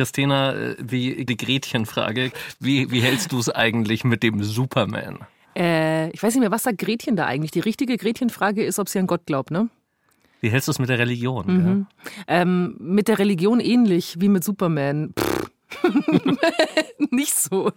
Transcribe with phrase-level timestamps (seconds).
[0.00, 2.32] Christina, äh, wie die Gretchenfrage.
[2.58, 5.18] Wie, wie hältst du es eigentlich mit dem Superman?
[5.54, 7.50] Äh, ich weiß nicht mehr, was sagt Gretchen da eigentlich?
[7.50, 9.68] Die richtige Gretchenfrage ist, ob sie an Gott glaubt, ne?
[10.40, 11.46] Wie hältst du es mit der Religion?
[11.46, 11.86] Mhm.
[12.28, 15.12] Ähm, mit der Religion ähnlich wie mit Superman.
[17.10, 17.72] nicht so.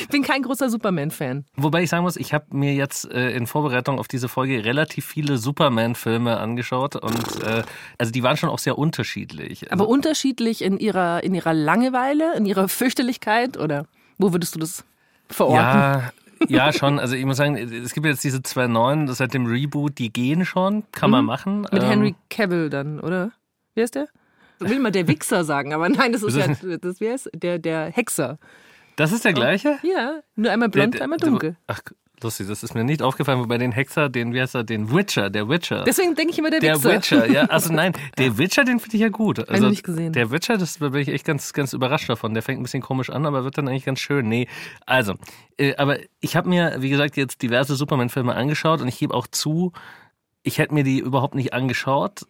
[0.00, 1.44] Ich bin kein großer Superman-Fan.
[1.56, 5.06] Wobei ich sagen muss, ich habe mir jetzt äh, in Vorbereitung auf diese Folge relativ
[5.06, 7.62] viele Superman-Filme angeschaut und äh,
[7.98, 9.72] also die waren schon auch sehr unterschiedlich.
[9.72, 13.86] Aber unterschiedlich in ihrer, in ihrer Langeweile, in ihrer Fürchterlichkeit oder
[14.18, 14.84] wo würdest du das
[15.28, 15.62] verorten?
[15.62, 16.12] Ja,
[16.48, 16.98] ja, schon.
[16.98, 20.44] Also ich muss sagen, es gibt jetzt diese zwei neuen, seit dem Reboot, die gehen
[20.44, 21.62] schon, kann man machen.
[21.62, 23.32] Mit ähm, Henry Cavill dann, oder?
[23.74, 24.08] Wer ist der?
[24.58, 27.30] Will mal der Wichser sagen, aber nein, das ist ja, das, wer ist?
[27.34, 28.38] Der, der Hexer.
[28.96, 29.78] Das ist der gleiche?
[29.82, 31.56] Ja, nur einmal blond, der, der, einmal dunkel.
[31.66, 31.80] Ach,
[32.22, 35.28] lustig, das ist mir nicht aufgefallen, wobei den Hexer, den, wie heißt er, den Witcher,
[35.28, 35.84] der Witcher.
[35.84, 36.78] Deswegen denke ich immer der Witcher.
[36.78, 39.38] Der Witcher, ja, also nein, der Witcher, den finde ich ja gut.
[39.38, 40.14] Also, Habe ich nicht gesehen.
[40.14, 42.32] Der Witcher, das bin ich echt ganz, ganz überrascht davon.
[42.32, 44.28] Der fängt ein bisschen komisch an, aber wird dann eigentlich ganz schön.
[44.28, 44.48] Nee,
[44.86, 45.14] also,
[45.58, 49.26] äh, aber ich habe mir, wie gesagt, jetzt diverse Superman-Filme angeschaut und ich gebe auch
[49.26, 49.72] zu,
[50.42, 52.22] ich hätte mir die überhaupt nicht angeschaut,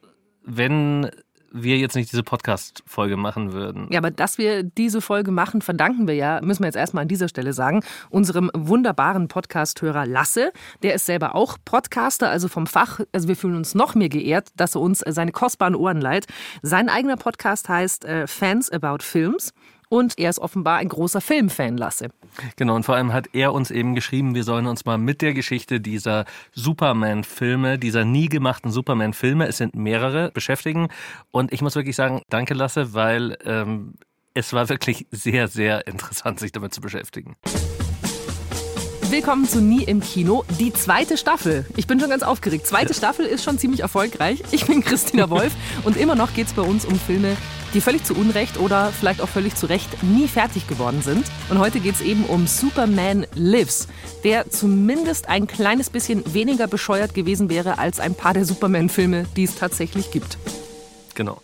[0.43, 1.11] wenn
[1.53, 3.89] wir jetzt nicht diese Podcast-Folge machen würden.
[3.91, 7.09] Ja, aber dass wir diese Folge machen, verdanken wir ja, müssen wir jetzt erstmal an
[7.09, 10.53] dieser Stelle sagen, unserem wunderbaren Podcast-Hörer Lasse.
[10.83, 13.01] Der ist selber auch Podcaster, also vom Fach.
[13.13, 16.27] Also wir fühlen uns noch mehr geehrt, dass er uns seine kostbaren Ohren leiht.
[16.63, 19.53] Sein eigener Podcast heißt äh, Fans About Films.
[19.89, 22.09] Und er ist offenbar ein großer Filmfan, Lasse.
[22.57, 25.33] Genau, und vor allem hat er uns eben geschrieben, wir sollen uns mal mit der
[25.33, 30.89] Geschichte dieser Superman-Filme, dieser nie gemachten Superman-Filme, es sind mehrere, beschäftigen.
[31.31, 33.95] Und ich muss wirklich sagen, danke Lasse, weil ähm,
[34.35, 37.37] es war wirklich sehr, sehr interessant, sich damit zu beschäftigen.
[39.09, 41.65] Willkommen zu Nie im Kino, die zweite Staffel.
[41.77, 42.67] Ich bin schon ganz aufgeregt.
[42.67, 44.43] Zweite Staffel ist schon ziemlich erfolgreich.
[44.51, 45.53] Ich bin Christina Wolf
[45.85, 47.37] und immer noch geht es bei uns um Filme,
[47.75, 51.27] die völlig zu Unrecht oder vielleicht auch völlig zu Recht nie fertig geworden sind.
[51.51, 53.89] Und heute geht es eben um Superman Lives,
[54.25, 59.45] der zumindest ein kleines bisschen weniger bescheuert gewesen wäre als ein paar der Superman-Filme, die
[59.45, 60.39] es tatsächlich gibt.
[61.15, 61.41] Genau.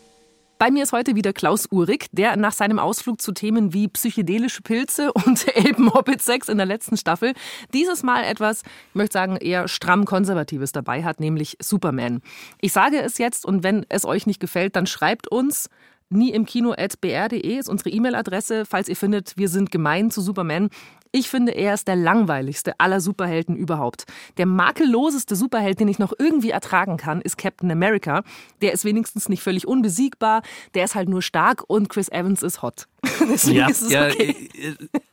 [0.62, 4.62] Bei mir ist heute wieder Klaus Uhrig, der nach seinem Ausflug zu Themen wie psychedelische
[4.62, 7.32] Pilze und Elbenhobbit-Sex in der letzten Staffel
[7.74, 12.22] dieses Mal etwas, ich möchte sagen, eher stramm Konservatives dabei hat, nämlich Superman.
[12.60, 15.68] Ich sage es jetzt und wenn es euch nicht gefällt, dann schreibt uns
[16.12, 20.20] nie im Kino at br.de ist unsere E-Mail-Adresse, falls ihr findet, wir sind gemein zu
[20.20, 20.68] Superman.
[21.10, 24.04] Ich finde, er ist der langweiligste aller Superhelden überhaupt.
[24.38, 28.22] Der makelloseste Superheld, den ich noch irgendwie ertragen kann, ist Captain America.
[28.62, 30.42] Der ist wenigstens nicht völlig unbesiegbar,
[30.74, 32.86] der ist halt nur stark und Chris Evans ist hot.
[33.28, 34.48] Deswegen ja, ist es ja, okay.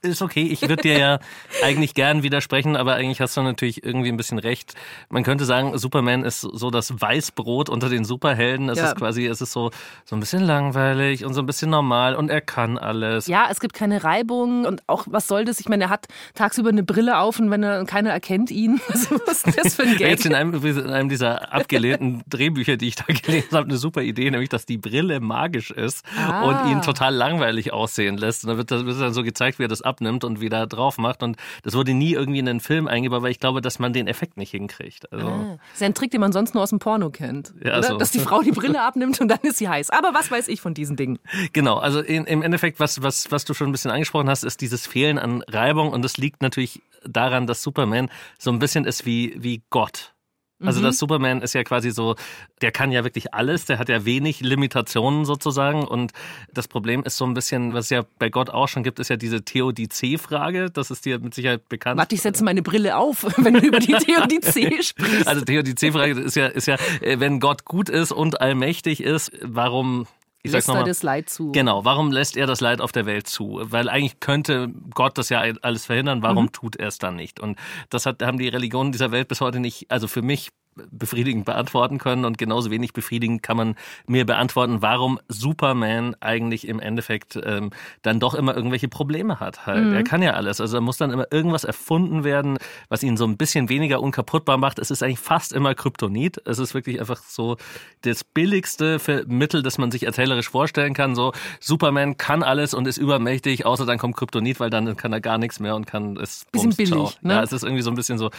[0.01, 0.47] Ist okay.
[0.47, 1.19] Ich würde dir ja
[1.63, 4.75] eigentlich gern widersprechen, aber eigentlich hast du natürlich irgendwie ein bisschen recht.
[5.09, 8.69] Man könnte sagen, Superman ist so das Weißbrot unter den Superhelden.
[8.69, 8.89] Es ja.
[8.89, 9.71] ist quasi, es ist so,
[10.05, 13.27] so ein bisschen langweilig und so ein bisschen normal und er kann alles.
[13.27, 15.59] Ja, es gibt keine Reibung und auch, was soll das?
[15.59, 18.79] Ich meine, er hat tagsüber eine Brille auf und wenn er, keiner erkennt ihn.
[18.89, 20.09] Was ist das für ein Gag?
[20.09, 24.01] Jetzt in einem, in einem dieser abgelehnten Drehbücher, die ich da gelesen habe, eine super
[24.01, 26.43] Idee, nämlich, dass die Brille magisch ist ah.
[26.43, 28.43] und ihn total langweilig aussehen lässt.
[28.43, 30.97] Und dann wird, das, wird dann so gezeigt, wie er das abnimmt und wieder drauf
[30.97, 31.23] macht.
[31.23, 34.07] Und das wurde nie irgendwie in den Film eingebaut, weil ich glaube, dass man den
[34.07, 35.11] Effekt nicht hinkriegt.
[35.11, 35.57] Also ah.
[35.71, 37.53] Das ist ein Trick, den man sonst nur aus dem Porno kennt.
[37.63, 37.87] Ja, oder?
[37.87, 37.97] So.
[37.97, 39.89] Dass die Frau die Brille abnimmt und dann ist sie heiß.
[39.89, 41.19] Aber was weiß ich von diesen Dingen?
[41.53, 44.61] Genau, also in, im Endeffekt, was, was, was du schon ein bisschen angesprochen hast, ist
[44.61, 45.91] dieses Fehlen an Reibung.
[45.91, 50.13] Und das liegt natürlich daran, dass Superman so ein bisschen ist wie, wie Gott.
[50.61, 50.85] Also mhm.
[50.85, 52.15] das Superman ist ja quasi so,
[52.61, 56.11] der kann ja wirklich alles, der hat ja wenig Limitationen sozusagen und
[56.53, 59.09] das Problem ist so ein bisschen, was es ja bei Gott auch schon gibt, ist
[59.09, 61.97] ja diese Theodizee-Frage, das ist dir mit Sicherheit bekannt.
[61.97, 65.27] Warte, ich setze meine Brille auf, wenn du über die Theodizee sprichst.
[65.27, 70.07] Also Theodizee-Frage ist ja, ist ja, äh, wenn Gott gut ist und allmächtig ist, warum
[70.41, 71.51] ich lässt er das Leid zu.
[71.51, 73.59] Genau, warum lässt er das Leid auf der Welt zu?
[73.61, 76.51] Weil eigentlich könnte Gott das ja alles verhindern, warum mhm.
[76.51, 77.39] tut er es dann nicht?
[77.39, 77.57] Und
[77.89, 80.49] das hat, haben die Religionen dieser Welt bis heute nicht, also für mich
[80.91, 83.75] befriedigend beantworten können und genauso wenig befriedigend kann man
[84.07, 87.71] mir beantworten, warum Superman eigentlich im Endeffekt ähm,
[88.01, 89.65] dann doch immer irgendwelche Probleme hat.
[89.65, 89.85] Halt.
[89.85, 89.93] Mhm.
[89.93, 90.61] Er kann ja alles.
[90.61, 92.57] Also da muss dann immer irgendwas erfunden werden,
[92.87, 94.79] was ihn so ein bisschen weniger unkaputtbar macht.
[94.79, 96.41] Es ist eigentlich fast immer Kryptonit.
[96.45, 97.57] Es ist wirklich einfach so
[98.01, 101.15] das billigste Mittel, das man sich erzählerisch vorstellen kann.
[101.15, 105.21] So Superman kann alles und ist übermächtig, außer dann kommt Kryptonit, weil dann kann er
[105.21, 106.45] gar nichts mehr und kann es.
[106.51, 107.17] Bisschen billig.
[107.21, 107.33] Ne?
[107.33, 108.29] Ja, es ist irgendwie so ein bisschen so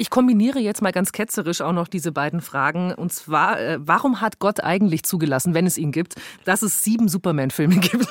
[0.00, 2.94] Ich kombiniere jetzt mal ganz ketzerisch auch noch diese beiden Fragen.
[2.94, 6.14] Und zwar, äh, warum hat Gott eigentlich zugelassen, wenn es ihn gibt,
[6.44, 8.06] dass es sieben Superman-Filme gibt?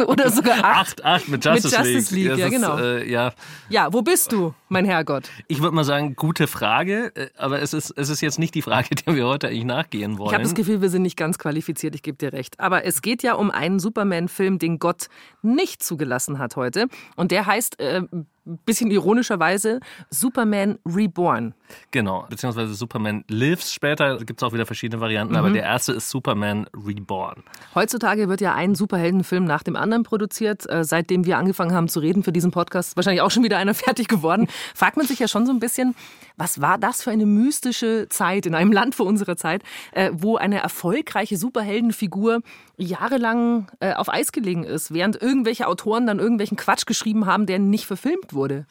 [0.06, 1.02] Oder sogar acht?
[1.02, 2.78] Acht, acht mit Justice, Mit Justice League, Das ja, ist, genau.
[2.78, 3.32] Äh, ja,
[3.68, 5.30] Ja, wo bist du, mein Herrgott?
[5.48, 8.62] ich würde mal sagen, gute Frage, äh, aber es ist, es ist jetzt nicht die
[8.62, 10.28] Frage, der wir heute eigentlich nachgehen wollen.
[10.28, 12.60] Ich habe das Gefühl, wir sind nicht ganz qualifiziert, ich gebe dir recht.
[12.60, 15.08] Aber es geht ja um einen Superman-Film, den Gott
[15.42, 16.86] nicht zugelassen hat heute.
[17.16, 18.02] Und der heißt, äh,
[18.44, 19.80] bisschen ironischerweise,
[20.10, 21.54] Superman Reborn.
[21.90, 25.38] Genau, beziehungsweise Superman Lives später, gibt es auch wieder verschiedene Varianten, Mhm.
[25.38, 27.42] aber der erste ist Superman Reborn.
[27.74, 30.68] Heutzutage wird ja ein Superheldenfilm nach dem anderen produziert.
[30.68, 33.58] Äh, seitdem wir angefangen haben zu reden für diesen Podcast, ist wahrscheinlich auch schon wieder
[33.58, 34.48] einer fertig geworden.
[34.74, 35.94] Fragt man sich ja schon so ein bisschen,
[36.36, 40.36] was war das für eine mystische Zeit in einem Land vor unserer Zeit, äh, wo
[40.36, 42.40] eine erfolgreiche Superheldenfigur
[42.76, 47.58] jahrelang äh, auf Eis gelegen ist, während irgendwelche Autoren dann irgendwelchen Quatsch geschrieben haben, der
[47.58, 48.66] nicht verfilmt wurde.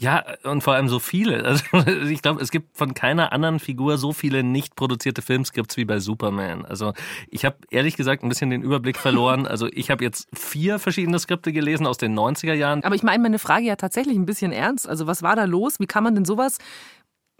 [0.00, 1.44] Ja, und vor allem so viele.
[1.50, 1.64] Also
[2.08, 6.00] ich glaube, es gibt von keiner anderen Figur so viele nicht produzierte Filmskripts wie bei
[6.00, 6.64] Superman.
[6.64, 6.94] Also
[7.28, 9.46] ich habe ehrlich gesagt ein bisschen den Überblick verloren.
[9.46, 12.82] Also ich habe jetzt vier verschiedene Skripte gelesen aus den 90er Jahren.
[12.82, 14.88] Aber ich meine meine Frage ja tatsächlich ein bisschen ernst.
[14.88, 15.80] Also was war da los?
[15.80, 16.58] Wie kann man denn sowas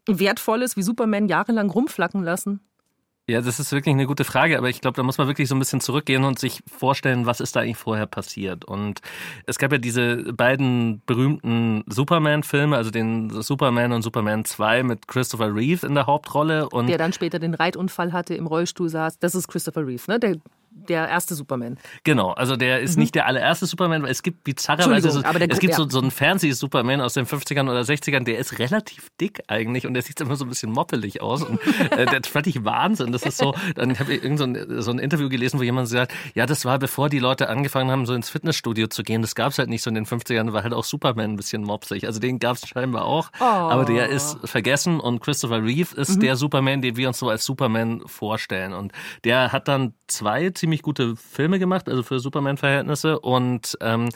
[0.06, 2.60] Wertvolles wie Superman jahrelang rumflacken lassen?
[3.30, 5.54] Ja, das ist wirklich eine gute Frage, aber ich glaube, da muss man wirklich so
[5.54, 8.64] ein bisschen zurückgehen und sich vorstellen, was ist da eigentlich vorher passiert.
[8.64, 9.00] Und
[9.46, 15.54] es gab ja diese beiden berühmten Superman-Filme, also den Superman und Superman 2 mit Christopher
[15.54, 16.68] Reeve in der Hauptrolle.
[16.68, 19.20] Und Der dann später den Reitunfall hatte, im Rollstuhl saß.
[19.20, 20.18] Das ist Christopher Reeve, ne?
[20.18, 20.36] Der,
[20.72, 21.78] der erste Superman.
[22.04, 25.74] Genau, also der ist nicht der allererste Superman, weil es gibt bizarrerweise so, es gibt
[25.74, 25.90] so, ja.
[25.90, 30.02] so einen Fernseh-Superman aus den 50ern oder 60ern, der ist relativ dick eigentlich und der
[30.02, 33.12] sieht immer so ein bisschen moppelig aus und äh, der fand ich Wahnsinn.
[33.12, 35.88] Das ist so, dann habe ich irgend so ein, so ein Interview gelesen, wo jemand
[35.88, 39.22] sagt, ja, das war bevor die Leute angefangen haben, so ins Fitnessstudio zu gehen.
[39.22, 41.62] Das gab es halt nicht so in den 50ern, war halt auch Superman ein bisschen
[41.62, 42.06] mopsig.
[42.06, 46.36] Also den gab es scheinbar auch, aber der ist vergessen und Christopher Reeve ist der
[46.36, 48.92] Superman, den wir uns so als Superman vorstellen und
[49.24, 53.18] der hat dann zwei ziemlich gute Filme gemacht, also für Superman-Verhältnisse.
[53.18, 54.10] Und ähm,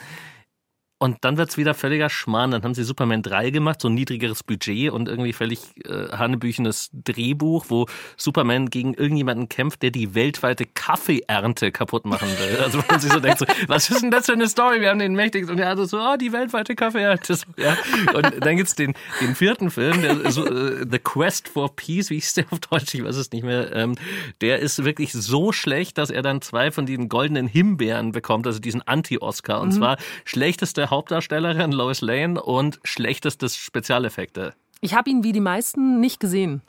[0.97, 2.51] und dann wird's wieder völliger Schmarrn.
[2.51, 6.89] Dann haben sie Superman 3 gemacht, so ein niedrigeres Budget und irgendwie völlig äh, hanebüchenes
[6.93, 12.59] Drehbuch, wo Superman gegen irgendjemanden kämpft, der die weltweite Kaffeeernte kaputt machen will.
[12.63, 14.79] Also man sich so denkt, so, was ist denn das für eine Story?
[14.79, 17.35] Wir haben den mächtigsten und er hat so, oh, die weltweite Kaffeeernte.
[17.35, 17.75] So, ja.
[18.13, 22.15] Und dann gibt's den, den vierten Film, der, so, äh, The Quest for Peace, wie
[22.15, 23.75] hieß der auf Deutsch, ich weiß es nicht mehr.
[23.75, 23.95] Ähm,
[24.39, 28.59] der ist wirklich so schlecht, dass er dann zwei von diesen goldenen Himbeeren bekommt, also
[28.59, 29.59] diesen Anti-Oscar.
[29.59, 29.97] Und zwar
[30.85, 34.53] schlechteste Hauptdarstellerin Lois Lane und schlechtestes Spezialeffekte.
[34.81, 36.61] Ich habe ihn wie die meisten nicht gesehen.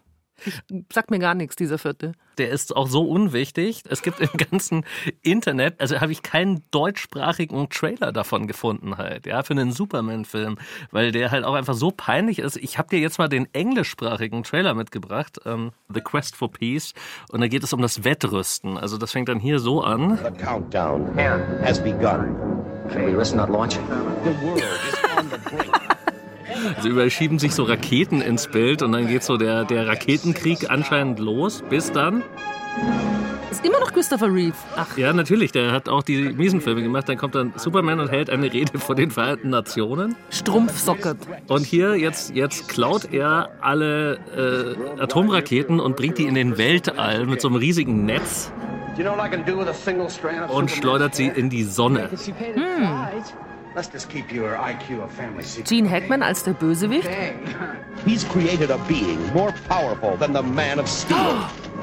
[0.44, 0.60] Ich,
[0.92, 2.12] sagt mir gar nichts, dieser vierte.
[2.36, 3.82] Der ist auch so unwichtig.
[3.88, 4.84] Es gibt im ganzen
[5.22, 10.58] Internet, also habe ich keinen deutschsprachigen Trailer davon gefunden halt, ja, für einen Superman-Film,
[10.90, 12.56] weil der halt auch einfach so peinlich ist.
[12.58, 16.92] Ich habe dir jetzt mal den englischsprachigen Trailer mitgebracht, ähm, The Quest for Peace,
[17.32, 18.76] und da geht es um das Wettrüsten.
[18.76, 20.18] Also das fängt dann hier so an.
[20.18, 21.16] The countdown
[21.62, 22.55] has begun.
[22.86, 23.16] Brink.
[26.76, 31.18] Also überschieben sich so Raketen ins Bild und dann geht so der, der Raketenkrieg anscheinend
[31.18, 32.22] los, bis dann.
[33.50, 34.56] Ist immer noch Christopher Reeve.
[34.76, 37.08] Ach, Ja, natürlich, der hat auch die miesen Filme gemacht.
[37.08, 40.16] Dann kommt dann Superman und hält eine Rede vor den Vereinten Nationen.
[40.30, 41.16] Strumpfsocket.
[41.48, 47.26] Und hier, jetzt, jetzt klaut er alle äh, Atomraketen und bringt die in den Weltall
[47.26, 48.52] mit so einem riesigen Netz
[50.48, 52.08] Und schleudert sie in die Sonne.
[52.14, 52.56] Secret.
[55.64, 57.08] Gene Hackman als der Bösewicht.
[58.06, 61.36] He's created a being more powerful than the Man of Steel.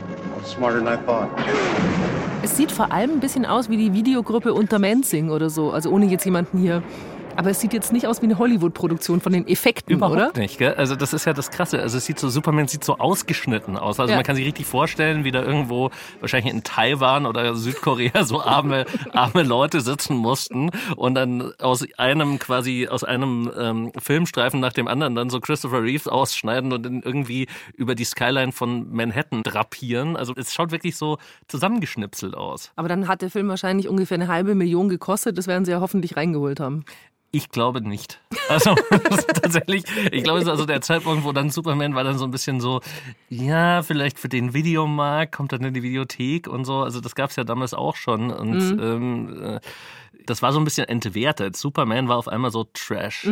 [0.46, 1.30] Smarter than I thought.
[2.42, 5.72] Es sieht vor allem ein bisschen aus wie die Videogruppe Untermenzing oder so.
[5.72, 6.84] Also ohne jetzt jemanden hier.
[7.36, 10.40] Aber es sieht jetzt nicht aus wie eine Hollywood-Produktion von den Effekten, Überhaupt oder?
[10.40, 10.76] nicht, gell?
[10.76, 11.80] Also das ist ja das Krasse.
[11.82, 14.00] Also es sieht so, Superman sieht so ausgeschnitten aus.
[14.00, 14.18] Also Ja.
[14.18, 18.86] man kann sich richtig vorstellen, wie da irgendwo, wahrscheinlich in Taiwan oder Südkorea, so arme,
[19.14, 24.88] arme Leute sitzen mussten und dann aus einem quasi, aus einem ähm, Filmstreifen nach dem
[24.88, 30.16] anderen dann so Christopher Reeves ausschneiden und dann irgendwie über die Skyline von Manhattan drapieren.
[30.16, 32.72] Also es schaut wirklich so zusammengeschnipselt aus.
[32.76, 35.38] Aber dann hat der Film wahrscheinlich ungefähr eine halbe Million gekostet.
[35.38, 36.86] Das werden sie ja hoffentlich reingeholt haben.
[37.36, 38.22] Ich glaube nicht.
[38.48, 38.76] Also
[39.42, 42.32] tatsächlich, ich glaube, es ist also der Zeitpunkt, wo dann Superman war dann so ein
[42.32, 42.80] bisschen so,
[43.28, 46.82] ja, vielleicht für den Videomarkt kommt dann in die Videothek und so.
[46.84, 48.30] Also das gab es ja damals auch schon.
[48.32, 49.60] Und ähm, äh,
[50.28, 51.58] das war so ein bisschen entwertet.
[51.58, 53.26] Superman war auf einmal so Trash.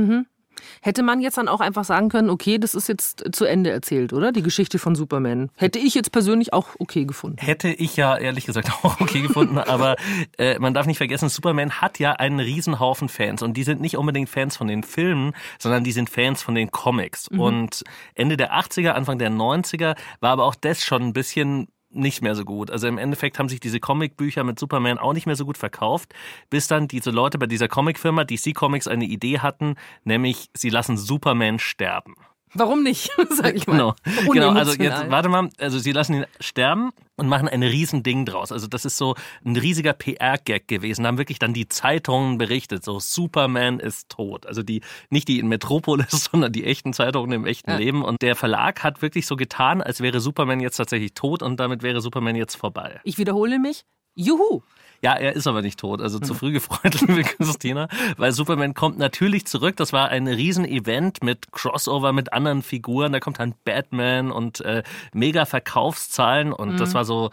[0.82, 4.14] Hätte man jetzt dann auch einfach sagen können, okay, das ist jetzt zu Ende erzählt,
[4.14, 4.32] oder?
[4.32, 5.50] Die Geschichte von Superman.
[5.56, 7.38] Hätte ich jetzt persönlich auch okay gefunden.
[7.40, 9.96] Hätte ich ja ehrlich gesagt auch okay gefunden, aber
[10.38, 13.98] äh, man darf nicht vergessen, Superman hat ja einen Riesenhaufen Fans und die sind nicht
[13.98, 17.30] unbedingt Fans von den Filmen, sondern die sind Fans von den Comics.
[17.30, 17.40] Mhm.
[17.40, 17.84] Und
[18.16, 22.36] Ende der 80er, Anfang der 90er war aber auch das schon ein bisschen nicht mehr
[22.36, 22.72] so gut.
[22.72, 26.14] Also im Endeffekt haben sich diese Comicbücher mit Superman auch nicht mehr so gut verkauft,
[26.50, 30.98] bis dann diese Leute bei dieser Comicfirma DC Comics eine Idee hatten, nämlich sie lassen
[30.98, 32.16] Superman sterben.
[32.54, 33.74] Warum nicht, sag ich mal.
[33.74, 33.96] Genau.
[34.32, 38.52] genau, also jetzt warte mal, also sie lassen ihn sterben und machen ein Riesending draus.
[38.52, 39.16] Also das ist so
[39.46, 41.04] ein riesiger PR-Gag gewesen.
[41.04, 44.46] Da haben wirklich dann die Zeitungen berichtet, so Superman ist tot.
[44.46, 47.78] Also die, nicht die in Metropolis, sondern die echten Zeitungen im echten ja.
[47.78, 48.04] Leben.
[48.04, 51.84] Und der Verlag hat wirklich so getan, als wäre Superman jetzt tatsächlich tot und damit
[51.84, 53.00] wäre Superman jetzt vorbei.
[53.04, 53.86] Ich wiederhole mich.
[54.14, 54.62] Juhu!
[55.02, 56.00] Ja, er ist aber nicht tot.
[56.00, 57.88] Also zu früh gefreut, liebe Christina.
[58.18, 59.76] Weil Superman kommt natürlich zurück.
[59.78, 63.12] Das war ein Riesen-Event mit Crossover mit anderen Figuren.
[63.12, 66.54] Da kommt dann Batman und äh, mega Verkaufszahlen.
[66.54, 66.78] Und mhm.
[66.78, 67.32] das war so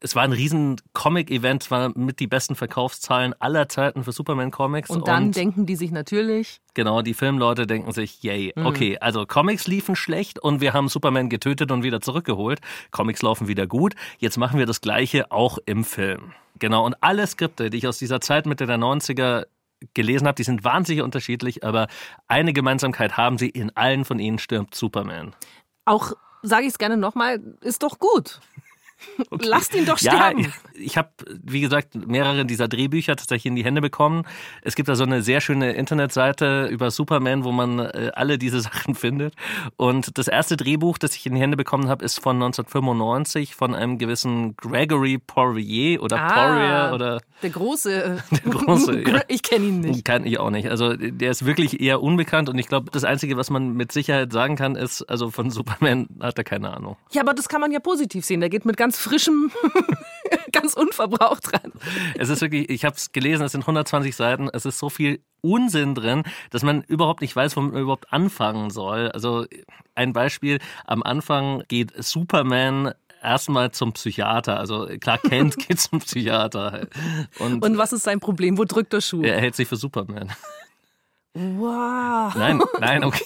[0.00, 4.88] es war ein riesen Comic-Event, war mit die besten Verkaufszahlen aller Zeiten für Superman-Comics.
[4.88, 6.60] Und dann und denken die sich natürlich.
[6.72, 8.66] Genau, die Filmleute denken sich, yay, mhm.
[8.66, 12.60] okay, also Comics liefen schlecht und wir haben Superman getötet und wieder zurückgeholt.
[12.90, 13.94] Comics laufen wieder gut.
[14.18, 16.32] Jetzt machen wir das Gleiche auch im Film.
[16.58, 19.46] Genau, und alle Skripte, die ich aus dieser Zeit Mitte der 90er
[19.94, 21.88] gelesen habe, die sind wahnsinnig unterschiedlich, aber
[22.26, 25.34] eine Gemeinsamkeit haben sie, in allen von ihnen stirbt Superman.
[25.84, 28.40] Auch, sage ich es gerne nochmal, ist doch gut.
[29.30, 29.46] Okay.
[29.48, 30.40] Lasst ihn doch sterben.
[30.40, 31.10] Ja, ich habe,
[31.42, 34.24] wie gesagt, mehrere dieser Drehbücher tatsächlich in die Hände bekommen.
[34.62, 38.60] Es gibt da so eine sehr schöne Internetseite über Superman, wo man äh, alle diese
[38.62, 39.34] Sachen findet.
[39.76, 43.74] Und das erste Drehbuch, das ich in die Hände bekommen habe, ist von 1995 von
[43.74, 48.22] einem gewissen Gregory Poirier oder ah, Poirier oder der große.
[48.30, 49.00] Der große.
[49.00, 49.22] ja.
[49.28, 50.04] Ich kenne ihn nicht.
[50.04, 50.68] Kann ich auch nicht.
[50.68, 54.32] Also der ist wirklich eher unbekannt und ich glaube, das einzige, was man mit Sicherheit
[54.32, 56.96] sagen kann, ist, also von Superman hat er keine Ahnung.
[57.12, 58.40] Ja, aber das kann man ja positiv sehen.
[58.40, 59.50] Der geht mit ganz frischem,
[60.52, 61.72] ganz unverbraucht ran.
[62.16, 65.20] Es ist wirklich, ich habe es gelesen, es sind 120 Seiten, es ist so viel
[65.42, 69.10] Unsinn drin, dass man überhaupt nicht weiß, womit man überhaupt anfangen soll.
[69.10, 69.46] Also
[69.94, 72.92] ein Beispiel, am Anfang geht Superman
[73.22, 74.58] erstmal zum Psychiater.
[74.58, 76.88] Also klar, Kent geht zum Psychiater.
[77.38, 78.58] Und, Und was ist sein Problem?
[78.58, 79.22] Wo drückt der Schuh?
[79.22, 80.30] Er hält sich für Superman.
[81.32, 82.34] Wow.
[82.34, 83.24] Nein, nein, okay.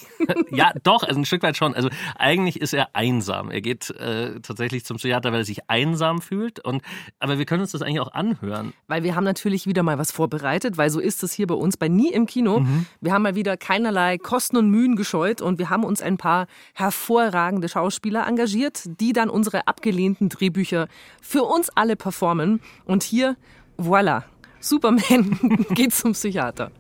[0.51, 1.75] Ja, doch, also ein Stück weit schon.
[1.75, 3.51] Also eigentlich ist er einsam.
[3.51, 6.61] Er geht äh, tatsächlich zum Psychiater, weil er sich einsam fühlt.
[6.61, 6.83] Und
[7.19, 8.75] aber wir können uns das eigentlich auch anhören.
[8.89, 11.79] Weil wir haben natürlich wieder mal was vorbereitet, weil so ist es hier bei uns
[11.79, 12.61] bei Nie im Kino.
[12.61, 12.87] Mhm.
[13.01, 16.47] Wir haben mal wieder keinerlei Kosten und Mühen gescheut und wir haben uns ein paar
[16.75, 20.89] hervorragende Schauspieler engagiert, die dann unsere abgelehnten Drehbücher
[21.23, 22.61] für uns alle performen.
[22.85, 23.37] Und hier,
[23.79, 24.25] voilà,
[24.61, 25.39] Superman
[25.71, 26.71] geht zum Psychiater.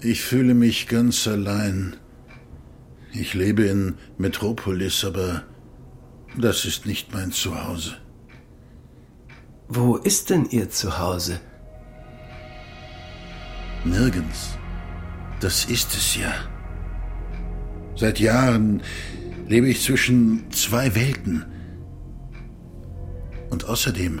[0.00, 1.96] Ich fühle mich ganz allein.
[3.12, 5.44] Ich lebe in Metropolis, aber
[6.36, 7.96] das ist nicht mein Zuhause.
[9.68, 11.40] Wo ist denn Ihr Zuhause?
[13.84, 14.58] Nirgends.
[15.40, 16.32] Das ist es ja.
[17.94, 18.82] Seit Jahren
[19.48, 21.46] lebe ich zwischen zwei Welten.
[23.48, 24.20] Und außerdem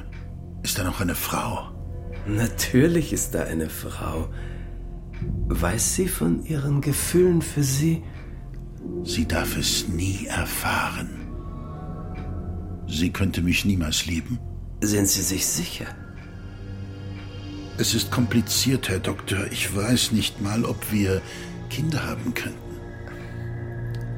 [0.62, 1.70] ist da noch eine Frau.
[2.26, 4.30] Natürlich ist da eine Frau.
[5.48, 8.02] Weiß sie von ihren Gefühlen für Sie?
[9.04, 11.10] Sie darf es nie erfahren.
[12.88, 14.38] Sie könnte mich niemals lieben.
[14.80, 15.86] Sind Sie sich sicher?
[17.78, 19.46] Es ist kompliziert, Herr Doktor.
[19.50, 21.20] Ich weiß nicht mal, ob wir
[21.68, 22.56] Kinder haben könnten.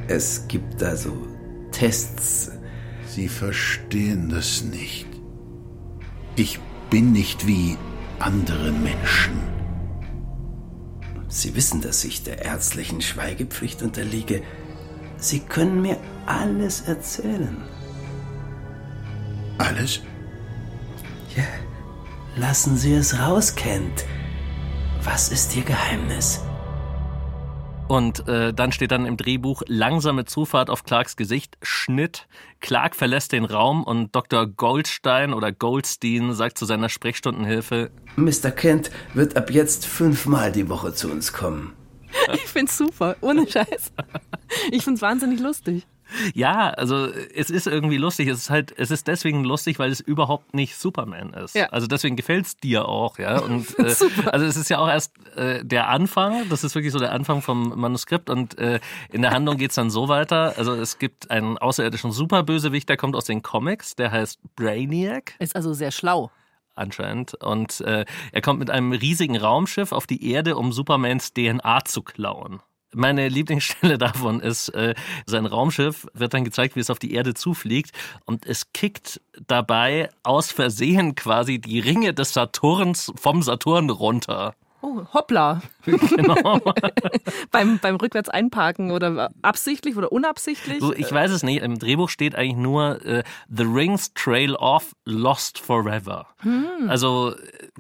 [0.07, 1.27] Es gibt da so
[1.73, 2.51] Tests.
[3.07, 5.07] Sie verstehen das nicht.
[6.37, 7.77] Ich bin nicht wie
[8.19, 9.58] andere Menschen.
[11.29, 14.43] Sie wissen, dass ich der ärztlichen Schweigepflicht unterliege.
[15.19, 17.57] Sie können mir alles erzählen.
[19.59, 20.01] Alles?
[21.37, 21.45] Ja.
[22.37, 24.05] Lassen Sie es raus, Kent.
[25.03, 26.41] Was ist Ihr Geheimnis?
[27.89, 32.29] Und äh, dann steht dann im Drehbuch langsame Zufahrt auf Clarks Gesicht, Schnitt.
[32.61, 34.47] Clark verlässt den Raum und Dr.
[34.47, 38.51] Goldstein oder Goldstein sagt zu seiner Sprechstundenhilfe: Mr.
[38.51, 41.73] Kent wird ab jetzt fünfmal die Woche zu uns kommen.
[42.35, 43.93] Ich find's super, ohne Scheiß.
[44.71, 45.87] Ich find's wahnsinnig lustig.
[46.35, 48.29] Ja, also es ist irgendwie lustig.
[48.29, 51.55] Es ist halt, es ist deswegen lustig, weil es überhaupt nicht Superman ist.
[51.55, 51.67] Ja.
[51.67, 53.39] Also deswegen gefällt es dir auch, ja.
[53.43, 53.95] Und äh,
[54.27, 56.49] also es ist ja auch erst äh, der Anfang.
[56.49, 59.91] Das ist wirklich so der Anfang vom Manuskript und äh, in der Handlung geht's dann
[59.91, 60.55] so weiter.
[60.57, 65.35] Also es gibt einen außerirdischen Superbösewicht, der kommt aus den Comics, der heißt Brainiac.
[65.39, 66.31] Ist also sehr schlau.
[66.75, 67.35] anscheinend.
[67.35, 72.03] Und äh, er kommt mit einem riesigen Raumschiff auf die Erde, um Supermans DNA zu
[72.03, 72.61] klauen.
[72.95, 74.95] Meine Lieblingsstelle davon ist, äh,
[75.27, 77.93] sein Raumschiff wird dann gezeigt, wie es auf die Erde zufliegt
[78.25, 84.55] und es kickt dabei aus Versehen quasi die Ringe des Saturns vom Saturn runter.
[84.81, 85.61] Oh, hoppla.
[85.85, 86.61] Genau.
[87.51, 90.79] beim, beim rückwärts einparken oder absichtlich oder unabsichtlich?
[90.81, 91.63] So, ich weiß es nicht.
[91.63, 96.27] Im Drehbuch steht eigentlich nur äh, The Rings Trail Off, Lost Forever.
[96.87, 97.35] Also, also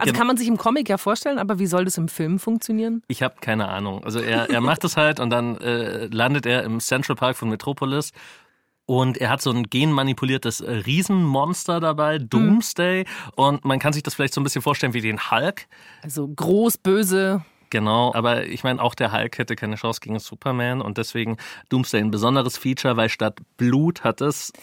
[0.04, 3.02] gen- kann man sich im Comic ja vorstellen, aber wie soll das im Film funktionieren?
[3.06, 4.02] ich habe keine Ahnung.
[4.04, 7.48] Also er, er macht es halt und dann äh, landet er im Central Park von
[7.48, 8.12] Metropolis.
[8.88, 13.04] Und er hat so ein genmanipuliertes äh, Riesenmonster dabei, Doomsday.
[13.36, 15.66] Und man kann sich das vielleicht so ein bisschen vorstellen wie den Hulk.
[16.02, 17.44] Also groß, böse.
[17.68, 21.36] Genau, aber ich meine, auch der Hulk hätte keine Chance gegen Superman und deswegen
[21.68, 24.54] Doomsday ein besonderes Feature, weil statt Blut hat es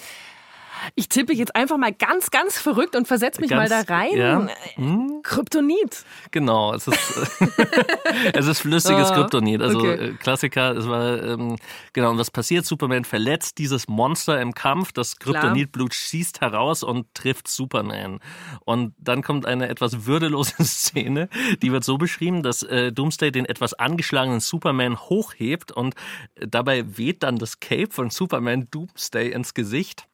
[0.93, 4.15] Ich tippe jetzt einfach mal ganz, ganz verrückt und versetze mich Ganz- mal da rein.
[4.17, 4.45] ja.
[4.45, 6.05] Äh, Kryptonit.
[6.31, 7.17] Genau, es ist,
[8.33, 9.61] es ist flüssiges Ah, Kryptonit.
[9.61, 9.93] Also okay.
[9.93, 11.55] äh, Klassiker, es war, ähm,
[11.93, 12.65] genau, und was passiert?
[12.65, 18.19] Superman verletzt dieses Monster im Kampf, das Kryptonitblut schießt heraus und trifft Superman.
[18.65, 21.29] Und dann kommt eine etwas würdelose Szene,
[21.61, 25.95] die wird so beschrieben, dass äh, Doomsday den etwas angeschlagenen Superman hochhebt und
[26.35, 30.07] äh, dabei weht dann das Cape von Superman Doomsday ins Gesicht.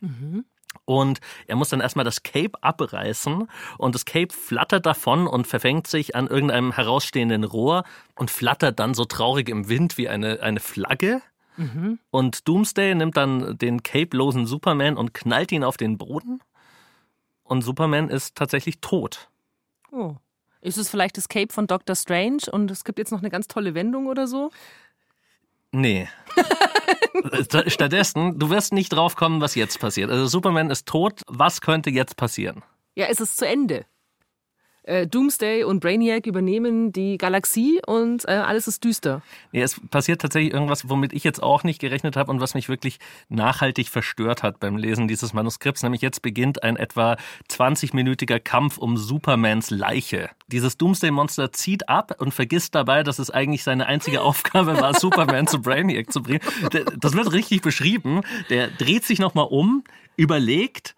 [0.85, 3.47] Und er muss dann erstmal das Cape abreißen
[3.77, 7.83] und das Cape flattert davon und verfängt sich an irgendeinem herausstehenden Rohr
[8.15, 11.21] und flattert dann so traurig im Wind wie eine, eine Flagge.
[12.09, 16.41] Und Doomsday nimmt dann den capelosen Superman und knallt ihn auf den Boden.
[17.43, 19.29] Und Superman ist tatsächlich tot.
[19.91, 20.15] Oh.
[20.61, 23.47] Ist es vielleicht das Cape von Doctor Strange und es gibt jetzt noch eine ganz
[23.47, 24.51] tolle Wendung oder so?
[25.71, 26.07] Nee.
[27.67, 30.09] Stattdessen, du wirst nicht drauf kommen, was jetzt passiert.
[30.09, 31.21] Also Superman ist tot.
[31.27, 32.63] Was könnte jetzt passieren?
[32.95, 33.85] Ja, es ist zu Ende.
[34.83, 39.21] Äh, Doomsday und Brainiac übernehmen die Galaxie und äh, alles ist düster.
[39.51, 42.67] Nee, es passiert tatsächlich irgendwas, womit ich jetzt auch nicht gerechnet habe und was mich
[42.67, 42.97] wirklich
[43.29, 45.83] nachhaltig verstört hat beim Lesen dieses Manuskripts.
[45.83, 47.17] Nämlich jetzt beginnt ein etwa
[47.49, 50.31] 20-minütiger Kampf um Supermans Leiche.
[50.47, 55.45] Dieses Doomsday-Monster zieht ab und vergisst dabei, dass es eigentlich seine einzige Aufgabe war, Superman
[55.45, 56.41] zu Brainiac zu bringen.
[56.99, 58.21] Das wird richtig beschrieben.
[58.49, 59.83] Der dreht sich nochmal um,
[60.17, 60.95] überlegt,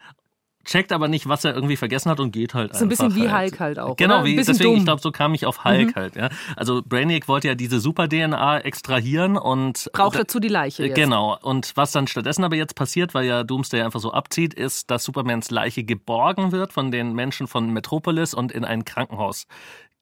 [0.65, 3.17] checkt aber nicht, was er irgendwie vergessen hat und geht halt So ein bisschen einfach
[3.17, 3.51] wie halt.
[3.51, 3.97] Hulk halt auch.
[3.97, 4.85] Genau, wie, deswegen, ich dumm.
[4.85, 6.15] glaube, so kam ich auf Hulk halt.
[6.15, 6.29] Ja.
[6.55, 10.95] Also Brainiac wollte ja diese Super-DNA extrahieren und Braucht dazu die Leiche jetzt.
[10.95, 11.37] Genau.
[11.41, 15.03] Und was dann stattdessen aber jetzt passiert, weil ja Doomsday einfach so abzieht, ist, dass
[15.03, 19.47] Supermans Leiche geborgen wird von den Menschen von Metropolis und in ein Krankenhaus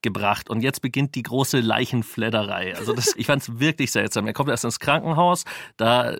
[0.02, 0.50] gebracht.
[0.50, 2.74] Und jetzt beginnt die große Leichenfledderei.
[2.76, 4.26] Also das, ich fand es wirklich seltsam.
[4.26, 5.44] Er kommt erst ins Krankenhaus,
[5.76, 6.18] da äh,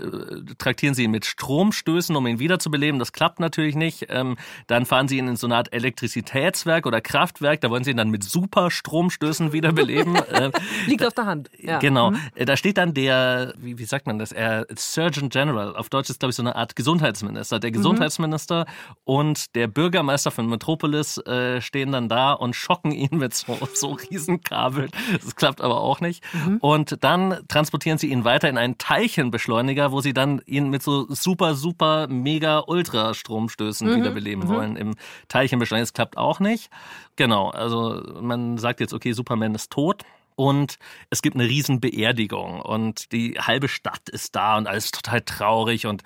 [0.59, 2.99] traktieren sie ihn mit Stromstößen, um ihn wiederzubeleben.
[2.99, 4.07] Das klappt natürlich nicht.
[4.09, 7.61] Ähm, dann fahren sie ihn in so eine Art Elektrizitätswerk oder Kraftwerk.
[7.61, 10.17] Da wollen sie ihn dann mit Superstromstößen wiederbeleben.
[10.31, 10.51] äh,
[10.87, 11.51] Liegt auf der Hand.
[11.59, 11.79] Ja.
[11.79, 12.13] Genau.
[12.35, 14.33] Äh, Da steht dann der, wie, wie sagt man das?
[14.33, 15.77] Er, Surgeon General.
[15.77, 17.59] Auf Deutsch ist, glaube ich, so eine Art Gesundheitsminister.
[17.59, 18.67] Der Gesundheitsminister
[19.05, 23.93] und der Bürgermeister von Metropolis äh, stehen dann da und schocken ihn mit so, so
[23.93, 24.91] Riesenkabeln.
[25.23, 26.23] Das klappt aber auch nicht.
[26.61, 31.07] Und dann transportieren sie ihn weiter in einen Teilchenbeschleuniger, wo sie dann ihn mit so
[31.09, 34.95] super, super, mega Ultrastromstößen wiederbeleben wollen im
[35.29, 35.83] Teilchenbeschleuniger.
[35.83, 36.71] Das klappt auch nicht.
[37.17, 37.51] Genau.
[37.51, 40.05] Also man sagt jetzt, okay, Superman ist tot.
[40.43, 40.77] Und
[41.09, 45.87] es gibt eine riesen Beerdigung und die halbe Stadt ist da und alles total traurig
[45.87, 46.03] und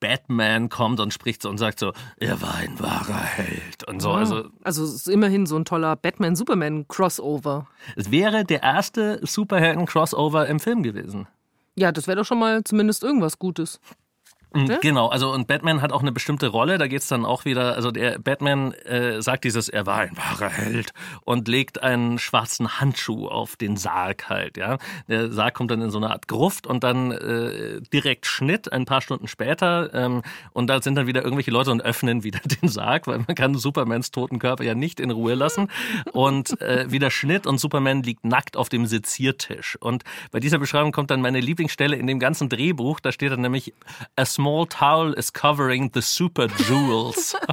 [0.00, 4.10] Batman kommt und spricht so und sagt so, er war ein wahrer Held und so.
[4.10, 7.68] Also Also es ist immerhin so ein toller Batman-Superman-Crossover.
[7.94, 11.28] es wäre der erste Superhelden-Crossover im Film gewesen.
[11.76, 13.78] Ja, das wäre doch schon mal zumindest irgendwas Gutes.
[14.56, 14.78] Mhm, Ja?
[14.80, 17.90] Genau, also und Batman hat auch eine bestimmte Rolle, da geht's dann auch wieder, also
[17.90, 20.92] der Batman äh, sagt dieses, er war ein wahrer Held
[21.24, 24.78] und legt einen schwarzen Handschuh auf den Sarg halt, ja.
[25.08, 28.84] Der Sarg kommt dann in so eine Art Gruft und dann äh, direkt Schnitt ein
[28.84, 32.68] paar Stunden später ähm, und da sind dann wieder irgendwelche Leute und öffnen wieder den
[32.68, 35.68] Sarg, weil man kann Supermans toten Körper ja nicht in Ruhe lassen
[36.12, 40.92] und äh, wieder Schnitt und Superman liegt nackt auf dem Seziertisch und bei dieser Beschreibung
[40.92, 43.74] kommt dann meine Lieblingsstelle in dem ganzen Drehbuch, da steht dann nämlich
[44.16, 47.36] a small towel is covering the super jewels.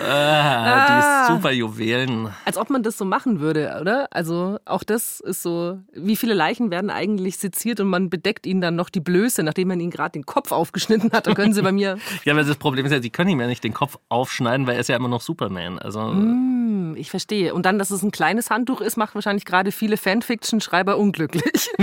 [0.00, 2.28] ah, die super Juwelen.
[2.44, 4.08] Als ob man das so machen würde, oder?
[4.10, 8.60] Also auch das ist so, wie viele Leichen werden eigentlich seziert und man bedeckt ihnen
[8.60, 11.26] dann noch die Blöße, nachdem man ihnen gerade den Kopf aufgeschnitten hat.
[11.26, 13.46] Da können sie bei mir, Ja, aber das Problem ist ja, sie können ihm ja
[13.46, 15.78] nicht den Kopf aufschneiden, weil er ist ja immer noch Superman.
[15.78, 17.54] Also Hm, ich verstehe.
[17.54, 21.68] Und dann, dass es ein kleines Handtuch ist, macht wahrscheinlich gerade viele Fanfiction-Schreiber unglücklich.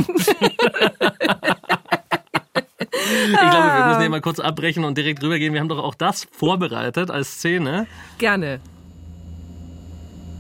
[3.08, 5.54] glaube, wir müssen hier mal kurz abbrechen und direkt rübergehen.
[5.54, 7.88] Wir haben doch auch das vorbereitet als Szene.
[8.18, 8.60] Gerne.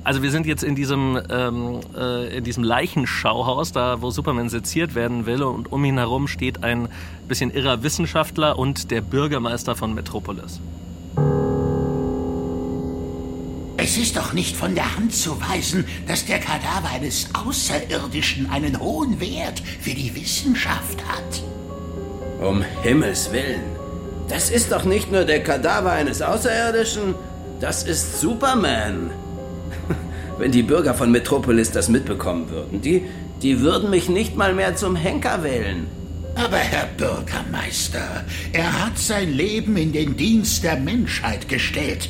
[0.07, 4.95] Also wir sind jetzt in diesem, ähm, äh, in diesem Leichenschauhaus, da wo Superman seziert
[4.95, 6.87] werden will und um ihn herum steht ein
[7.27, 10.61] bisschen irrer Wissenschaftler und der Bürgermeister von Metropolis.
[13.75, 18.79] Es ist doch nicht von der Hand zu weisen, dass der Kadaver eines Außerirdischen einen
[18.79, 21.43] hohen Wert für die Wissenschaft hat.
[22.39, 23.63] Um Himmels Willen.
[24.29, 27.15] Das ist doch nicht nur der Kadaver eines Außerirdischen,
[27.59, 29.09] das ist Superman.
[30.37, 33.05] Wenn die Bürger von Metropolis das mitbekommen würden, die,
[33.41, 35.87] die würden mich nicht mal mehr zum Henker wählen.
[36.35, 38.23] Aber Herr Bürgermeister,
[38.53, 42.09] er hat sein Leben in den Dienst der Menschheit gestellt.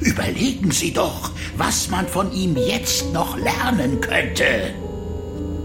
[0.00, 4.74] Überlegen Sie doch, was man von ihm jetzt noch lernen könnte.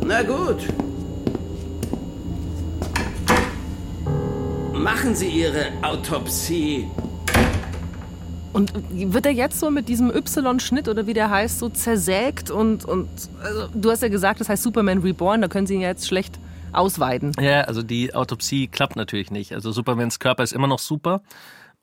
[0.04, 0.63] Na gut.
[4.79, 6.87] Machen Sie Ihre Autopsie.
[8.53, 12.85] Und wird er jetzt so mit diesem Y-Schnitt oder wie der heißt, so zersägt und,
[12.85, 13.09] und
[13.43, 16.07] also, du hast ja gesagt, das heißt Superman Reborn, da können sie ihn ja jetzt
[16.07, 16.39] schlecht
[16.71, 17.33] ausweiden.
[17.41, 19.53] Ja, also die Autopsie klappt natürlich nicht.
[19.53, 21.21] Also Supermans Körper ist immer noch super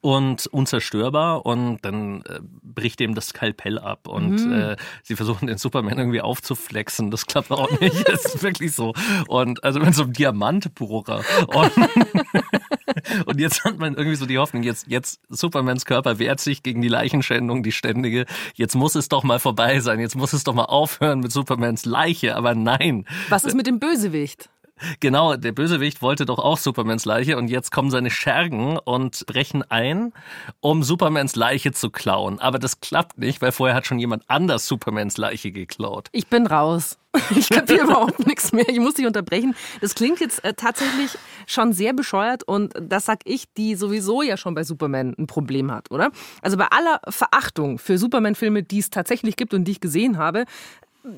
[0.02, 4.52] und unzerstörbar und dann äh, bricht ihm das Skalpell ab und Mhm.
[4.52, 7.10] äh, sie versuchen den Superman irgendwie aufzuflexen.
[7.10, 8.08] Das klappt auch nicht.
[8.08, 8.92] Das ist wirklich so.
[9.26, 11.22] Und also mit so einem Diamantbohrer.
[11.48, 11.72] Und,
[13.26, 16.82] und jetzt hat man irgendwie so die Hoffnung, jetzt, jetzt Supermans Körper wehrt sich gegen
[16.82, 18.26] die Leichenschändung, die ständige.
[18.54, 19.98] Jetzt muss es doch mal vorbei sein.
[20.00, 22.36] Jetzt muss es doch mal aufhören mit Supermans Leiche.
[22.36, 23.06] Aber nein.
[23.28, 24.50] Was ist mit dem Bösewicht?
[25.00, 29.62] Genau, der Bösewicht wollte doch auch Supermans Leiche und jetzt kommen seine Schergen und brechen
[29.68, 30.12] ein,
[30.60, 32.38] um Supermans Leiche zu klauen.
[32.38, 36.08] Aber das klappt nicht, weil vorher hat schon jemand anders Supermans Leiche geklaut.
[36.12, 36.98] Ich bin raus.
[37.34, 38.68] Ich kapiere überhaupt nichts mehr.
[38.68, 39.54] Ich muss dich unterbrechen.
[39.80, 44.36] Das klingt jetzt äh, tatsächlich schon sehr bescheuert und das sag ich, die sowieso ja
[44.36, 46.10] schon bei Superman ein Problem hat, oder?
[46.42, 50.44] Also bei aller Verachtung für Superman-Filme, die es tatsächlich gibt und die ich gesehen habe,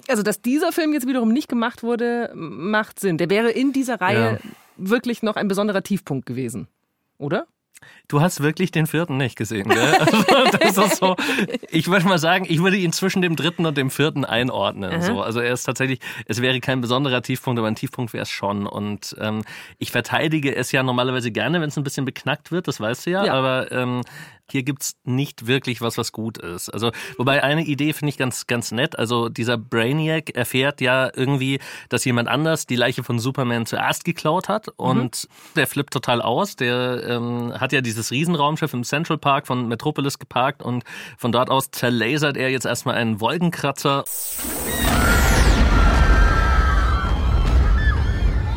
[0.08, 3.18] also dass dieser Film jetzt wiederum nicht gemacht wurde, macht Sinn.
[3.18, 4.50] Der wäre in dieser Reihe Ja.
[4.76, 6.68] wirklich noch ein besonderer Tiefpunkt gewesen,
[7.18, 7.46] oder?
[8.08, 9.94] Du hast wirklich den vierten nicht gesehen, gell?
[10.00, 11.14] Also, das ist so,
[11.70, 15.00] ich würde mal sagen, ich würde ihn zwischen dem dritten und dem vierten einordnen.
[15.00, 15.22] So.
[15.22, 18.66] Also er ist tatsächlich, es wäre kein besonderer Tiefpunkt, aber ein Tiefpunkt wäre es schon.
[18.66, 19.42] Und ähm,
[19.78, 23.10] ich verteidige es ja normalerweise gerne, wenn es ein bisschen beknackt wird, das weißt du
[23.10, 23.34] ja, Ja.
[23.34, 24.00] aber ähm,
[24.50, 26.68] hier gibt's nicht wirklich was, was gut ist.
[26.70, 28.98] Also, wobei eine Idee finde ich ganz, ganz nett.
[28.98, 34.48] Also, dieser Brainiac erfährt ja irgendwie, dass jemand anders die Leiche von Superman zuerst geklaut
[34.48, 36.56] hat und der flippt total aus.
[36.56, 40.84] Der ähm, hat ja dieses Riesenraumschiff im Central Park von Metropolis geparkt und
[41.16, 44.04] von dort aus zerlasert er jetzt erstmal einen Wolkenkratzer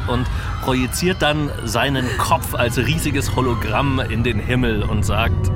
[0.08, 0.28] und
[0.62, 5.52] projiziert dann seinen Kopf als riesiges Hologramm in den Himmel und sagt,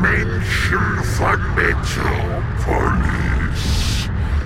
[0.00, 3.04] Menschen von Metropolis.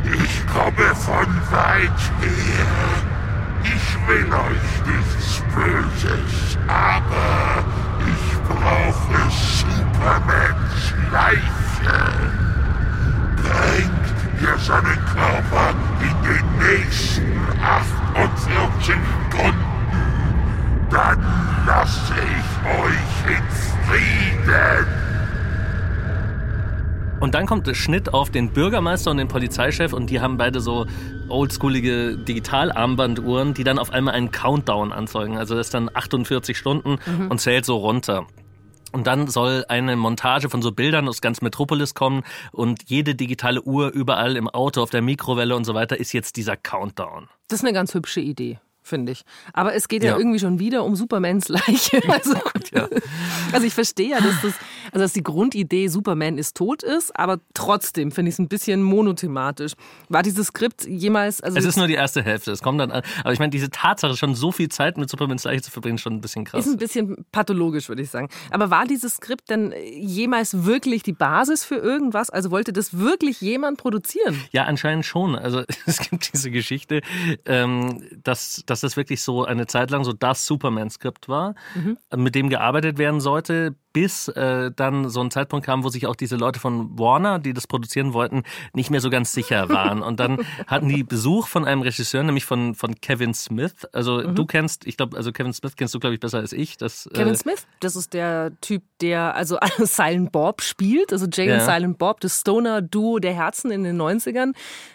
[0.05, 2.66] Ich komme von weit her.
[3.62, 7.64] Ich will euch nichts Böses, aber
[8.07, 11.99] ich brauche Supermans Leiche.
[13.37, 18.94] Bringt ihr seinen Körper in den nächsten 48
[19.29, 19.64] Stunden.
[20.90, 21.20] Dann
[21.66, 22.48] lasse ich
[22.81, 23.44] euch in
[23.87, 24.87] Frieden.
[27.20, 30.61] Und dann kommt der Schnitt auf den Bürgermeister und den Polizeichef und die haben beide
[30.61, 30.87] so
[31.29, 35.37] oldschoolige Digitalarmbanduhren, die dann auf einmal einen Countdown anzeigen.
[35.37, 36.98] Also das ist dann 48 Stunden
[37.29, 38.27] und zählt so runter.
[38.92, 42.22] Und dann soll eine Montage von so Bildern aus ganz Metropolis kommen
[42.53, 46.37] und jede digitale Uhr überall im Auto, auf der Mikrowelle und so weiter ist jetzt
[46.37, 47.29] dieser Countdown.
[47.48, 49.24] Das ist eine ganz hübsche Idee, finde ich.
[49.53, 50.18] Aber es geht ja, Ja.
[50.18, 52.01] irgendwie schon wieder um Supermans Leiche.
[52.09, 52.35] Also,
[52.72, 52.88] ja.
[53.53, 54.55] also ich verstehe ja, dass, das,
[54.92, 58.83] also dass die Grundidee Superman ist tot ist, aber trotzdem finde ich es ein bisschen
[58.83, 59.72] monothematisch.
[60.09, 61.40] War dieses Skript jemals...
[61.40, 63.03] Also Es ist nur die erste Hälfte, es kommt dann an.
[63.20, 66.03] Aber ich meine, diese Tatsache, schon so viel Zeit mit Supermans Leiche zu verbringen, ist
[66.03, 66.66] schon ein bisschen krass.
[66.66, 68.29] Ist ein bisschen pathologisch, würde ich sagen.
[68.51, 72.31] Aber war dieses Skript denn jemals wirklich die Basis für irgendwas?
[72.31, 74.42] Also wollte das wirklich jemand produzieren?
[74.53, 75.35] Ja, anscheinend schon.
[75.37, 77.01] Also es gibt diese Geschichte,
[77.44, 81.55] ähm, dass, dass das wirklich so eine Zeit lang so das Superman-Skript war,
[82.14, 86.16] mit dem gearbeitet werden sollte, bis äh, dann so ein Zeitpunkt kam, wo sich auch
[86.16, 88.42] diese Leute von Warner, die das produzieren wollten,
[88.74, 90.03] nicht mehr so ganz sicher waren.
[90.03, 93.87] Und dann hatten die Besuch von einem Regisseur, nämlich von, von Kevin Smith.
[93.92, 94.35] Also mhm.
[94.35, 96.77] du kennst, ich glaube, also Kevin Smith kennst du, glaube ich, besser als ich.
[96.77, 101.27] Das, äh, Kevin äh, Smith, das ist der Typ, der also Silent Bob spielt, also
[101.27, 101.55] Jay ja.
[101.55, 104.53] und Silent Bob, das Stoner-Duo der Herzen in den 90ern.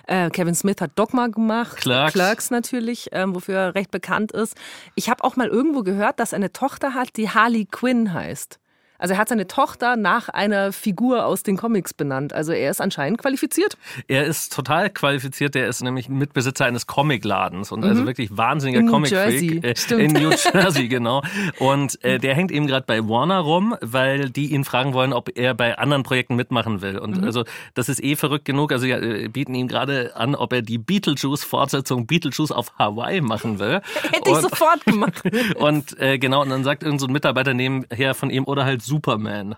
[0.08, 4.56] Äh, Kevin Smith hat Dogma gemacht, Clerks, Clerks natürlich, ähm, wofür er recht bekannt ist.
[4.96, 8.60] Ich habe auch mal irgendwo gehört, dass er eine Tochter hat, die Harley Quinn heißt.
[9.04, 12.32] Also er hat seine Tochter nach einer Figur aus den Comics benannt.
[12.32, 13.76] Also er ist anscheinend qualifiziert.
[14.08, 15.56] Er ist total qualifiziert.
[15.56, 18.00] Der ist nämlich Mitbesitzer eines Comicladens und also mhm.
[18.00, 19.62] also wirklich wahnsinniger Comic-Freak.
[19.62, 21.22] Äh, in New Jersey, genau.
[21.60, 25.38] Und äh, der hängt eben gerade bei Warner rum, weil die ihn fragen wollen, ob
[25.38, 26.98] er bei anderen Projekten mitmachen will.
[26.98, 27.26] Und mhm.
[27.26, 28.72] also das ist eh verrückt genug.
[28.72, 33.60] Also ja, äh, bieten ihm gerade an, ob er die Beetlejuice-Fortsetzung Beetlejuice auf Hawaii machen
[33.60, 33.82] will.
[34.14, 35.24] Hätte ich sofort gemacht.
[35.58, 39.56] und äh, genau, und dann sagt irgendein so Mitarbeiter nebenher von ihm oder halt Superman.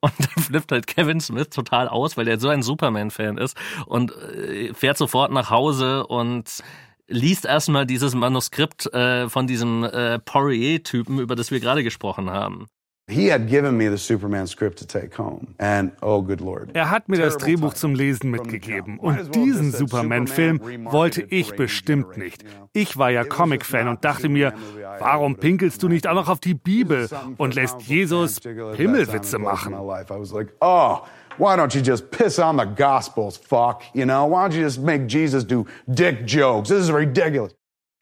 [0.00, 3.56] Und dann flippt halt Kevin Smith total aus, weil er so ein Superman-Fan ist
[3.86, 6.62] und äh, fährt sofort nach Hause und
[7.08, 12.66] liest erstmal dieses Manuskript äh, von diesem äh, Poirier-Typen, über das wir gerade gesprochen haben.
[13.10, 15.54] He had given me the Superman script to take home.
[15.58, 16.70] And oh good lord.
[16.74, 22.44] Er hat mir das Drehbuch zum Lesen mitgegeben und diesen Superman-Film wollte ich bestimmt nicht.
[22.74, 24.52] Ich war ja Comic-Fan und dachte mir,
[24.98, 29.74] warum pinkelst du nicht auch noch auf die Bibel und lässt Jesus Himmelwitze machen?
[30.60, 30.98] Oh,
[31.38, 33.82] why don't you just piss on the gospels, fuck?
[33.94, 36.68] You know, why don't you just make Jesus do dick jokes?
[36.68, 37.54] This is ridiculous.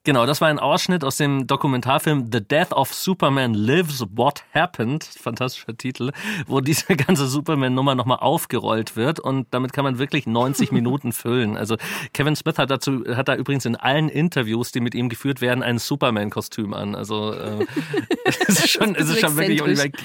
[0.07, 5.03] Genau, das war ein Ausschnitt aus dem Dokumentarfilm The Death of Superman Lives, What Happened,
[5.03, 6.12] fantastischer Titel,
[6.47, 11.57] wo diese ganze Superman-Nummer nochmal aufgerollt wird und damit kann man wirklich 90 Minuten füllen.
[11.57, 11.77] Also
[12.12, 15.64] Kevin Smith hat dazu, hat da übrigens in allen Interviews, die mit ihm geführt werden,
[15.64, 16.95] ein Superman-Kostüm an.
[16.95, 17.66] Also äh,
[18.25, 19.61] es ist schon, es ist schon wirklich,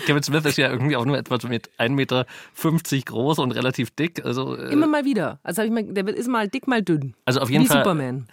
[0.08, 2.26] Kevin Smith ist ja irgendwie auch nur etwa mit 1,50 Meter
[3.06, 4.26] groß und relativ dick.
[4.26, 5.40] Also, äh, Immer mal wieder.
[5.44, 7.14] Also ich mal, der ist mal dick, mal dünn.
[7.26, 7.84] Also auf jeden Wie Fall.
[7.84, 8.26] Superman.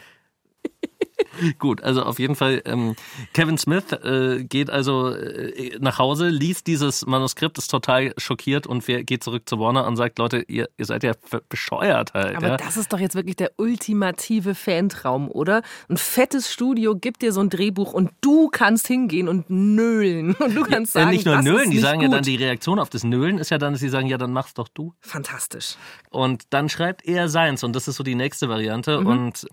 [1.58, 2.96] Gut, also auf jeden Fall, ähm,
[3.32, 8.84] Kevin Smith äh, geht also äh, nach Hause, liest dieses Manuskript, ist total schockiert und
[8.86, 11.12] geht zurück zu Warner und sagt, Leute, ihr, ihr seid ja
[11.48, 12.36] bescheuert halt.
[12.36, 12.56] Aber ja?
[12.56, 15.62] das ist doch jetzt wirklich der ultimative Fantraum, oder?
[15.88, 20.34] Ein fettes Studio gibt dir so ein Drehbuch und du kannst hingehen und nölen.
[20.34, 22.08] Und du kannst ja, sagen, nicht nur nölen, die sagen gut.
[22.08, 24.32] ja dann, die Reaktion auf das Nölen ist ja dann, dass sie sagen, ja, dann
[24.32, 24.94] mach's doch du.
[25.00, 25.76] Fantastisch.
[26.10, 29.06] Und dann schreibt er seins und das ist so die nächste Variante Mhm.
[29.06, 29.46] und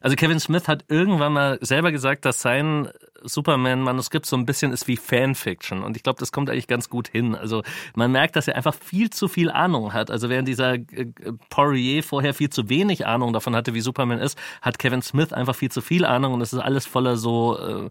[0.00, 2.88] also Kevin Smith hat irgendwann mal selber gesagt, dass sein
[3.22, 5.82] Superman-Manuskript so ein bisschen ist wie Fanfiction.
[5.82, 7.34] Und ich glaube, das kommt eigentlich ganz gut hin.
[7.34, 7.62] Also
[7.94, 10.10] man merkt, dass er einfach viel zu viel Ahnung hat.
[10.10, 11.12] Also während dieser äh,
[11.50, 15.54] Poirier vorher viel zu wenig Ahnung davon hatte, wie Superman ist, hat Kevin Smith einfach
[15.54, 17.88] viel zu viel Ahnung und es ist alles voller so äh,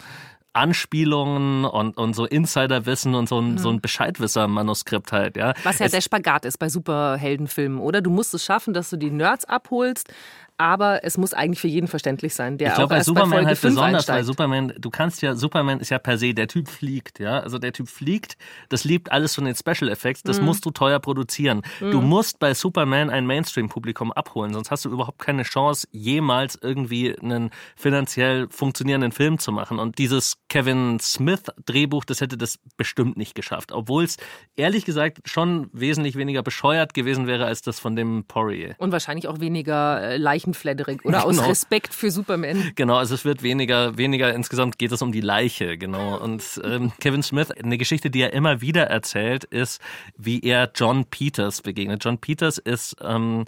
[0.53, 3.57] Anspielungen und, und so Insiderwissen und so ein, mhm.
[3.59, 5.53] so ein Bescheidwisser-Manuskript halt, ja.
[5.63, 8.01] Was ja es, der Spagat ist bei Superheldenfilmen, oder?
[8.01, 10.11] Du musst es schaffen, dass du die Nerds abholst,
[10.59, 12.57] aber es muss eigentlich für jeden verständlich sein.
[12.59, 14.17] Der ich glaube bei Superman bei halt besonders, einsteigt.
[14.17, 17.39] weil Superman, du kannst ja, Superman ist ja per se, der Typ fliegt, ja.
[17.39, 18.35] Also der Typ fliegt,
[18.69, 20.45] das liebt alles von den Special Effects, das Mhm.
[20.45, 21.61] musst du teuer produzieren.
[21.79, 22.07] Du Mhm.
[22.09, 27.51] musst bei Superman ein Mainstream-Publikum abholen, sonst hast du überhaupt keine Chance, jemals irgendwie einen
[27.77, 29.79] finanziell funktionierenden Film zu machen.
[29.79, 33.71] Und dieses Kevin Smith-Drehbuch, das hätte das bestimmt nicht geschafft.
[33.71, 34.17] Obwohl es
[34.57, 38.75] ehrlich gesagt schon wesentlich weniger bescheuert gewesen wäre als das von dem Poirier.
[38.77, 40.17] Und wahrscheinlich auch weniger äh,
[40.53, 41.23] leichenfledderig, oder?
[41.25, 41.47] Aus Genau.
[41.49, 42.71] Respekt für Superman.
[42.75, 46.17] Genau, also es wird weniger, weniger insgesamt geht es um die Leiche, genau.
[46.17, 49.81] Und ähm, Kevin Smith, eine Geschichte, die er immer wieder erzählt, ist,
[50.17, 52.03] wie er John Peters begegnet.
[52.03, 53.45] John Peters ist ähm,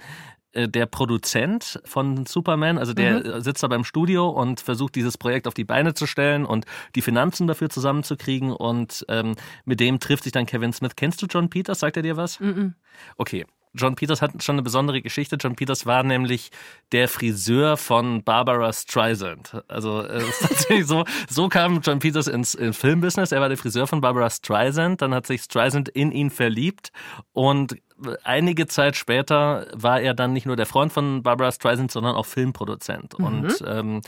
[0.54, 3.42] äh, der Produzent von Superman, also der Mhm.
[3.42, 7.02] sitzt da beim Studio und versucht dieses Projekt auf die Beine zu stellen und die
[7.02, 9.36] Finanzen dafür zusammenzukriegen und ähm,
[9.66, 10.96] mit dem trifft sich dann Kevin Smith.
[10.96, 11.80] Kennst du John Peters?
[11.80, 12.40] Sagt er dir was?
[12.40, 12.74] Mhm.
[13.18, 13.46] Okay.
[13.74, 15.38] John Peters hat schon eine besondere Geschichte.
[15.40, 16.52] John Peters war nämlich
[16.92, 19.64] der Friseur von Barbara Streisand.
[19.68, 23.32] Also äh, es ist tatsächlich so, so kam John Peters ins, ins Filmbusiness.
[23.32, 25.02] Er war der Friseur von Barbara Streisand.
[25.02, 26.92] Dann hat sich Streisand in ihn verliebt
[27.34, 27.78] und
[28.24, 32.26] einige Zeit später war er dann nicht nur der Freund von Barbara Streisand, sondern auch
[32.26, 33.18] Filmproduzent.
[33.20, 33.26] Mhm.
[33.26, 34.02] Und ähm,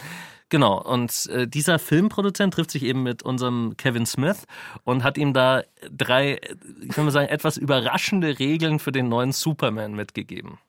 [0.53, 4.43] Genau, und äh, dieser Filmproduzent trifft sich eben mit unserem Kevin Smith
[4.83, 6.39] und hat ihm da drei,
[6.79, 10.59] ich würde mal sagen, etwas überraschende Regeln für den neuen Superman mitgegeben.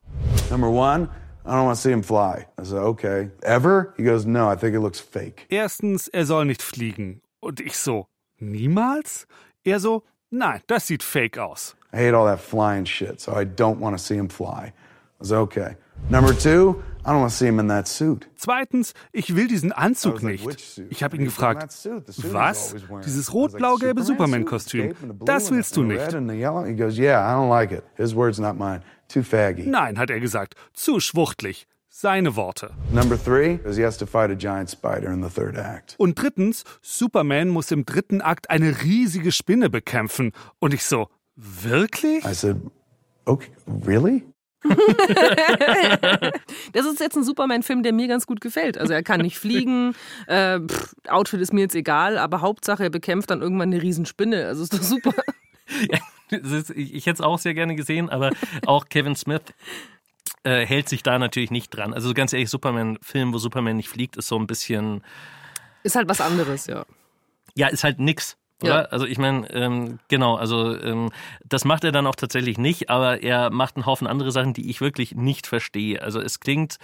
[0.50, 1.10] Number one,
[1.44, 2.46] I don't want to see him fly.
[2.58, 3.28] I said, okay.
[3.42, 3.92] Ever?
[3.98, 5.44] He goes, no, I think it looks fake.
[5.50, 7.20] Erstens, er soll nicht fliegen.
[7.40, 8.06] Und ich so,
[8.38, 9.26] niemals?
[9.64, 11.76] Er so, nein, das sieht fake aus.
[11.92, 14.72] I hate all that flying shit, so I don't want to see him fly.
[15.20, 15.76] I said, okay.
[16.10, 18.28] Number two, I don't want to see him in that suit.
[18.36, 20.80] Zweitens, ich will diesen Anzug nicht.
[20.90, 21.74] Ich habe ihn gefragt,
[22.32, 22.74] was?
[23.04, 26.12] Dieses rot-blau-gelbe Superman-Kostüm, das willst du nicht.
[29.66, 31.66] Nein, hat er gesagt, zu schwuchtlich.
[31.96, 32.70] Seine Worte.
[32.90, 35.94] Number three is he has to fight a giant spider in the third act.
[35.96, 40.32] Und drittens, Superman muss im dritten Akt eine riesige Spinne bekämpfen.
[40.58, 42.24] Und ich so, wirklich?
[42.24, 42.56] I said,
[43.26, 43.50] okay,
[43.86, 44.24] really?
[46.72, 48.78] das ist jetzt ein Superman-Film, der mir ganz gut gefällt.
[48.78, 49.94] Also er kann nicht fliegen,
[50.26, 54.46] äh, pff, Outfit ist mir jetzt egal, aber Hauptsache er bekämpft dann irgendwann eine Riesenspinne.
[54.46, 55.12] Also ist doch super.
[55.90, 55.98] Ja,
[56.38, 58.32] ist, ich, ich hätte es auch sehr gerne gesehen, aber
[58.66, 59.40] auch Kevin Smith
[60.42, 61.94] äh, hält sich da natürlich nicht dran.
[61.94, 65.02] Also ganz ehrlich, Superman-Film, wo Superman nicht fliegt, ist so ein bisschen.
[65.82, 66.84] Ist halt was anderes, ja.
[67.54, 68.36] Ja, ist halt nix.
[68.62, 68.82] Oder?
[68.82, 68.84] Ja.
[68.86, 71.10] Also ich meine, ähm, genau, also ähm,
[71.44, 74.70] das macht er dann auch tatsächlich nicht, aber er macht einen Haufen andere Sachen, die
[74.70, 76.00] ich wirklich nicht verstehe.
[76.00, 76.78] Also es klingt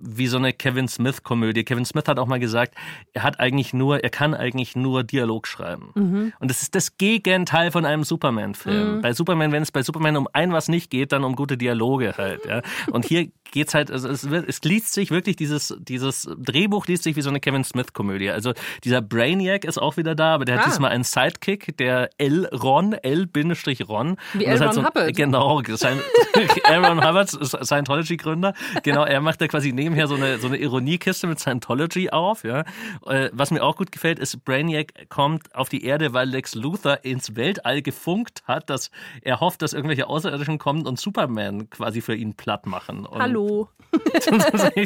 [0.00, 1.64] wie so eine Kevin Smith-Komödie.
[1.64, 2.74] Kevin Smith hat auch mal gesagt,
[3.12, 5.90] er hat eigentlich nur, er kann eigentlich nur Dialog schreiben.
[5.94, 6.32] Mhm.
[6.40, 8.96] Und das ist das Gegenteil von einem Superman-Film.
[8.96, 9.02] Mhm.
[9.02, 12.14] Bei Superman, wenn es bei Superman um ein was nicht geht, dann um gute Dialoge
[12.16, 12.46] halt.
[12.46, 12.62] Ja.
[12.90, 17.16] Und hier geht's halt, also es, es liest sich wirklich, dieses, dieses Drehbuch liest sich
[17.16, 18.30] wie so eine Kevin Smith-Komödie.
[18.30, 18.52] Also
[18.84, 20.58] dieser Brainiac ist auch wieder da, aber der ah.
[20.60, 22.46] hat diesmal einen Sidekick, der L.
[22.46, 24.16] Ron, L-Ron.
[24.34, 24.56] Wie L.
[24.56, 25.16] Ron halt so, Hubbard.
[25.16, 25.98] Genau, sein,
[26.64, 26.84] L.
[26.84, 28.54] Ron Hubbard, Scientology-Gründer.
[28.82, 32.44] Genau, er macht da quasi nebenher so eine, so eine Ironiekiste mit Scientology auf.
[32.44, 32.64] Ja.
[33.06, 37.00] Äh, was mir auch gut gefällt, ist, Brainiac kommt auf die Erde, weil Lex Luthor
[37.02, 38.90] ins Weltall gefunkt hat, dass
[39.22, 43.04] er hofft, dass irgendwelche Außerirdischen kommen und Superman quasi für ihn platt machen.
[43.04, 43.40] Und Hallo.
[43.50, 43.68] Hallo.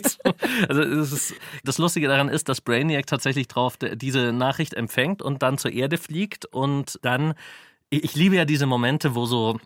[0.68, 5.58] also ist, das Lustige daran ist, dass Brainiac tatsächlich drauf diese Nachricht empfängt und dann
[5.58, 7.34] zur Erde fliegt und dann
[7.90, 9.60] ich liebe ja diese Momente, wo so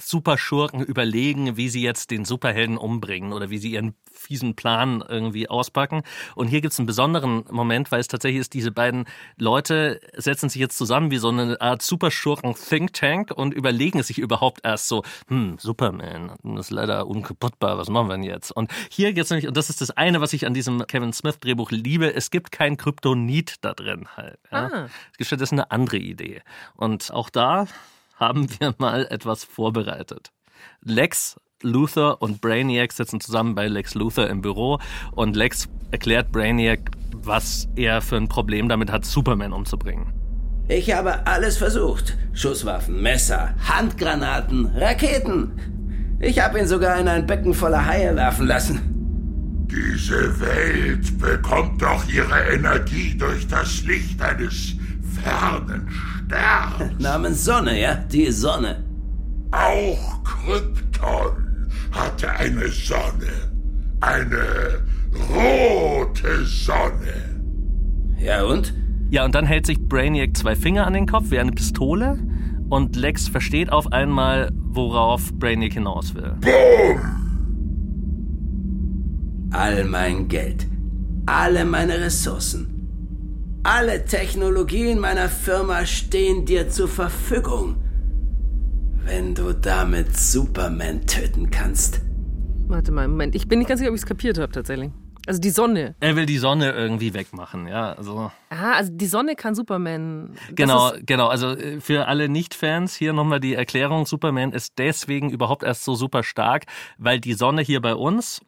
[0.00, 5.48] Superschurken überlegen, wie sie jetzt den Superhelden umbringen oder wie sie ihren fiesen Plan irgendwie
[5.48, 6.02] auspacken.
[6.34, 10.48] Und hier gibt es einen besonderen Moment, weil es tatsächlich ist, diese beiden Leute setzen
[10.48, 14.88] sich jetzt zusammen wie so eine Art Superschurken-Think Tank und überlegen es sich überhaupt erst
[14.88, 18.52] so, hm, Superman, das ist leider unkaputtbar, was machen wir denn jetzt?
[18.52, 21.70] Und hier geht's nämlich, und das ist das eine, was ich an diesem Kevin Smith-Drehbuch
[21.70, 24.38] liebe, es gibt kein Kryptonit da drin halt.
[24.50, 24.70] Ja?
[24.72, 24.88] Ah.
[25.10, 26.42] Es gibt stattdessen eine andere Idee.
[26.76, 27.66] Und auch da
[28.22, 30.30] haben wir mal etwas vorbereitet.
[30.80, 34.78] Lex Luthor und Brainiac sitzen zusammen bei Lex Luthor im Büro
[35.12, 40.12] und Lex erklärt Brainiac, was er für ein Problem damit hat, Superman umzubringen.
[40.68, 42.16] Ich habe alles versucht.
[42.32, 45.52] Schusswaffen, Messer, Handgranaten, Raketen.
[46.20, 49.66] Ich habe ihn sogar in ein Becken voller Haie werfen lassen.
[49.68, 54.76] Diese Welt bekommt doch ihre Energie durch das Licht eines
[55.22, 55.88] fernen
[56.26, 56.98] Sterns.
[56.98, 57.94] Namens Sonne, ja?
[57.94, 58.84] Die Sonne.
[59.50, 63.32] Auch Krypton hatte eine Sonne.
[64.00, 64.82] Eine
[65.30, 67.40] rote Sonne.
[68.18, 68.74] Ja und?
[69.10, 72.18] Ja, und dann hält sich Brainiac zwei Finger an den Kopf wie eine Pistole
[72.70, 76.34] und Lex versteht auf einmal, worauf Brainiac hinaus will.
[76.40, 77.00] Boom!
[79.52, 80.66] All mein Geld,
[81.26, 82.71] alle meine Ressourcen,
[83.64, 87.76] alle Technologien meiner Firma stehen dir zur Verfügung.
[89.04, 92.00] Wenn du damit Superman töten kannst.
[92.68, 93.34] Warte mal, Moment.
[93.34, 94.90] Ich bin nicht ganz sicher, ob ich es kapiert habe tatsächlich.
[95.26, 95.94] Also die Sonne.
[96.00, 97.92] Er will die Sonne irgendwie wegmachen, ja.
[97.92, 98.32] Also.
[98.50, 100.36] Ah, also die Sonne kann Superman.
[100.50, 101.28] Genau, genau.
[101.28, 105.94] Also äh, für alle Nicht-Fans hier nochmal die Erklärung: Superman ist deswegen überhaupt erst so
[105.94, 106.64] super stark,
[106.98, 108.40] weil die Sonne hier bei uns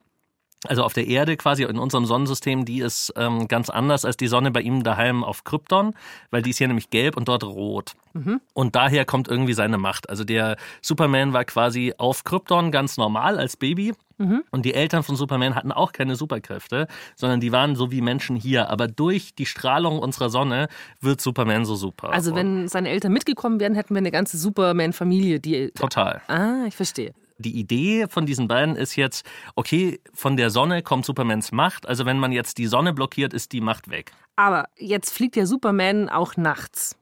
[0.69, 4.27] also auf der Erde quasi in unserem Sonnensystem, die ist ähm, ganz anders als die
[4.27, 5.95] Sonne bei ihm daheim auf Krypton,
[6.31, 7.93] weil die ist hier nämlich gelb und dort rot.
[8.15, 8.41] Mhm.
[8.53, 10.09] Und daher kommt irgendwie seine Macht.
[10.09, 13.93] Also der Superman war quasi auf Krypton ganz normal als Baby.
[14.19, 14.45] Mhm.
[14.53, 18.37] Und die Eltern von Superman hatten auch keine Superkräfte, sondern die waren so wie Menschen
[18.37, 18.71] hier.
[18.71, 20.69] Aber durch die Strahlung unserer Sonne
[21.01, 22.11] wird Superman so super.
[22.11, 25.73] Also wenn seine Eltern mitgekommen wären, hätten wir eine ganze Superman-Familie, die.
[25.73, 26.23] Total.
[26.29, 31.05] Ah, ich verstehe die Idee von diesen beiden ist jetzt, okay, von der Sonne kommt
[31.05, 31.87] Supermans Macht.
[31.87, 34.13] Also wenn man jetzt die Sonne blockiert, ist die Macht weg.
[34.37, 36.97] Aber jetzt fliegt ja Superman auch nachts.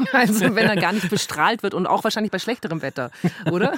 [0.12, 3.10] Also wenn er gar nicht bestrahlt wird und auch wahrscheinlich bei schlechterem Wetter,
[3.50, 3.74] oder?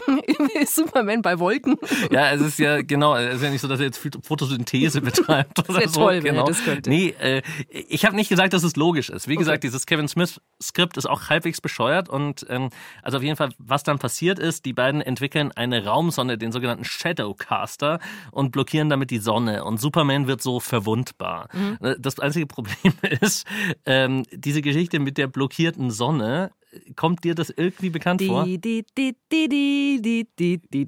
[0.61, 1.77] ist Superman bei Wolken.
[2.11, 5.59] Ja, es ist ja genau, es ist ja nicht so, dass er jetzt Photosynthese betreibt
[5.69, 6.01] oder das so.
[6.01, 6.27] Toll, genau.
[6.27, 6.91] wenn er das könnte.
[6.91, 9.29] Nee, äh, ich habe nicht gesagt, dass es logisch ist.
[9.29, 9.39] Wie okay.
[9.39, 12.71] gesagt, dieses Kevin Smith Skript ist auch halbwegs bescheuert und ähm,
[13.03, 16.85] also auf jeden Fall, was dann passiert ist, die beiden entwickeln eine Raumsonne, den sogenannten
[16.85, 17.99] Shadowcaster
[18.31, 21.49] und blockieren damit die Sonne und Superman wird so verwundbar.
[21.53, 21.79] Mhm.
[21.81, 23.47] Äh, das einzige Problem ist,
[23.87, 26.51] ähm, diese Geschichte mit der blockierten Sonne.
[26.97, 28.45] Kommt dir das irgendwie bekannt vor?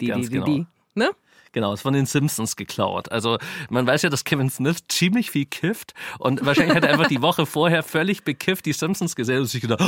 [0.09, 0.47] Ganz genau.
[0.95, 1.11] Ne?
[1.55, 3.13] Genau, ist von den Simpsons geklaut.
[3.13, 3.39] Also
[3.71, 7.23] man weiß ja, dass Kevin Smith ziemlich viel kifft und wahrscheinlich hat er einfach die
[7.23, 9.81] Woche vorher völlig bekifft die Simpsons gesehen und sich gedacht,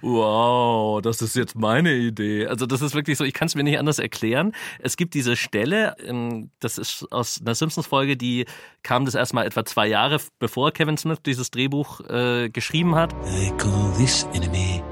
[0.00, 2.46] wow, das ist jetzt meine Idee.
[2.46, 4.52] Also das ist wirklich so, ich kann es mir nicht anders erklären.
[4.78, 8.46] Es gibt diese Stelle, ähm, das ist aus einer Simpsons-Folge, die
[8.82, 13.12] kam das erstmal etwa zwei Jahre, bevor Kevin Smith dieses Drehbuch äh, geschrieben hat.
[13.26, 14.82] I call this enemy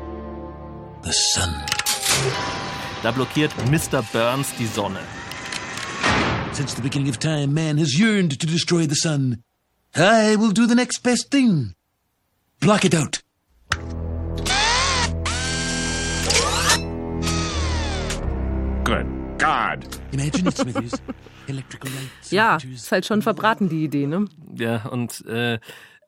[1.03, 1.55] the sun.
[3.03, 4.03] Da blockiert Mr.
[4.13, 5.01] Burns die Sonne.
[6.59, 9.45] Since the beginning of time, man has yearned to destroy the sun.
[9.95, 11.77] I will do the next best thing.
[12.59, 13.23] Block it out.
[18.83, 19.07] Good
[19.39, 19.87] God.
[20.11, 20.95] Imagine it, Smithers.
[21.47, 22.33] Electrical lights.
[22.33, 24.25] Ja, ist halt schon verbraten, die Idee, ne?
[24.57, 25.61] Ja, und äh,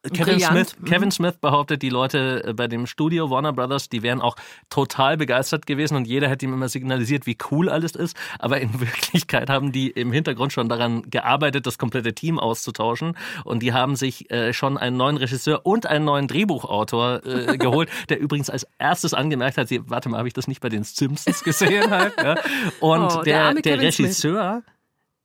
[0.03, 0.41] Kevin.
[0.41, 4.37] Smith, Kevin Smith behauptet, die Leute äh, bei dem Studio Warner Brothers, die wären auch
[4.71, 8.17] total begeistert gewesen und jeder hätte ihm immer signalisiert, wie cool alles ist.
[8.39, 13.17] Aber in Wirklichkeit haben die im Hintergrund schon daran gearbeitet, das komplette Team auszutauschen.
[13.45, 17.91] Und die haben sich äh, schon einen neuen Regisseur und einen neuen Drehbuchautor äh, geholt,
[18.09, 20.85] der übrigens als erstes angemerkt hat, sie, warte mal, habe ich das nicht bei den
[20.85, 22.15] Simpsons gesehen halt?
[22.17, 22.37] Ja?
[22.81, 24.07] Und Oh, der der, der Kevin Smith.
[24.07, 24.63] Regisseur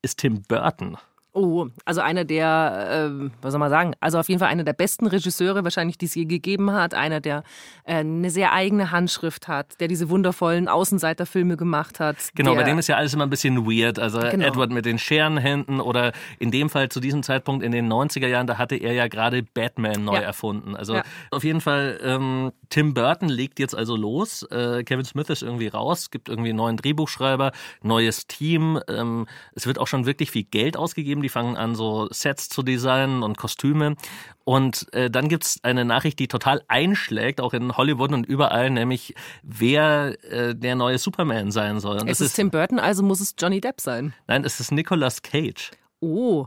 [0.02, 0.98] ist Tim Burton.
[1.38, 4.72] Oh, also einer der, ähm, was soll man sagen, also auf jeden Fall einer der
[4.72, 6.94] besten Regisseure wahrscheinlich, die es je gegeben hat.
[6.94, 7.44] Einer, der
[7.84, 12.16] äh, eine sehr eigene Handschrift hat, der diese wundervollen Außenseiterfilme gemacht hat.
[12.36, 14.00] Genau, der, bei dem ist ja alles immer ein bisschen weird.
[14.00, 14.46] Also Genau.
[14.46, 18.48] Edward mit den Scherenhänden oder in dem Fall zu diesem Zeitpunkt in den 90er Jahren,
[18.48, 20.22] da hatte er ja gerade Batman neu Ja.
[20.22, 20.74] erfunden.
[20.78, 21.04] Also Ja.
[21.32, 24.44] auf jeden Fall, ähm, Tim Burton legt jetzt also los.
[24.52, 27.52] Äh, Kevin Smith ist irgendwie raus, gibt irgendwie einen neuen Drehbuchschreiber,
[27.84, 28.80] neues Team.
[28.88, 31.25] Ähm, es wird auch schon wirklich viel Geld ausgegeben.
[31.26, 33.96] Die fangen an, so Sets zu designen und Kostüme.
[34.44, 39.16] Und äh, dann gibt's eine Nachricht, die total einschlägt, auch in Hollywood und überall, nämlich
[39.42, 42.00] wer äh, der neue Superman sein soll.
[42.00, 44.14] Und es ist Tim Burton, also muss es Johnny Depp sein.
[44.28, 45.72] Nein, es ist Nicolas Cage.
[46.00, 46.46] Oh.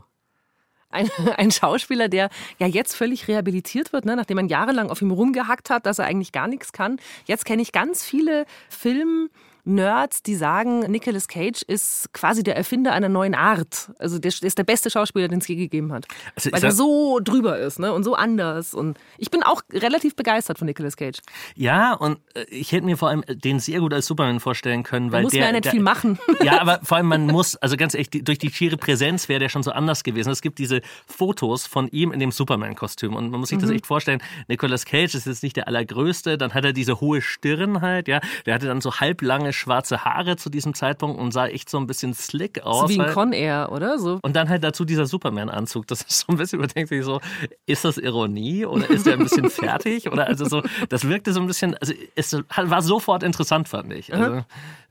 [0.89, 4.15] Ein, ein Schauspieler, der ja jetzt völlig rehabilitiert wird, ne?
[4.15, 7.01] nachdem man jahrelang auf ihm rumgehackt hat, dass er eigentlich gar nichts kann.
[7.25, 8.45] Jetzt kenne ich ganz viele
[9.69, 13.91] Film-Nerds, die sagen, Nicolas Cage ist quasi der Erfinder einer neuen Art.
[13.99, 16.07] Also der ist der beste Schauspieler, den es je gegeben hat.
[16.35, 17.93] Also Weil er so drüber ist ne?
[17.93, 18.73] und so anders.
[18.73, 21.19] Und ich bin auch relativ begeistert von Nicolas Cage.
[21.55, 25.11] Ja, und äh, ich hätte mir vor allem den sehr gut als Superman vorstellen können,
[25.11, 26.17] weil muss der, mir ja nicht der, viel machen.
[26.43, 29.49] Ja, aber vor allem man muss, also ganz ehrlich, durch die schiere Präsenz wäre der
[29.49, 30.31] schon so anders gewesen.
[30.31, 33.75] Es gibt diese Fotos von ihm in dem Superman-Kostüm und man muss sich das Mhm.
[33.75, 34.21] echt vorstellen.
[34.47, 38.21] Nicolas Cage ist jetzt nicht der allergrößte, dann hat er diese hohe Stirn halt, ja.
[38.45, 41.87] Der hatte dann so halblange schwarze Haare zu diesem Zeitpunkt und sah echt so ein
[41.87, 42.81] bisschen slick aus.
[42.81, 43.13] So wie ein halt.
[43.13, 43.99] Con Air, oder?
[43.99, 44.19] So.
[44.21, 45.87] Und dann halt dazu dieser Superman-Anzug.
[45.87, 47.19] Das ist so ein bisschen, überdenkt sich so,
[47.65, 50.11] ist das Ironie oder ist der ein bisschen fertig?
[50.11, 54.13] Oder also so, das wirkte so ein bisschen, also es war sofort interessant, fand ich.
[54.13, 54.43] Also,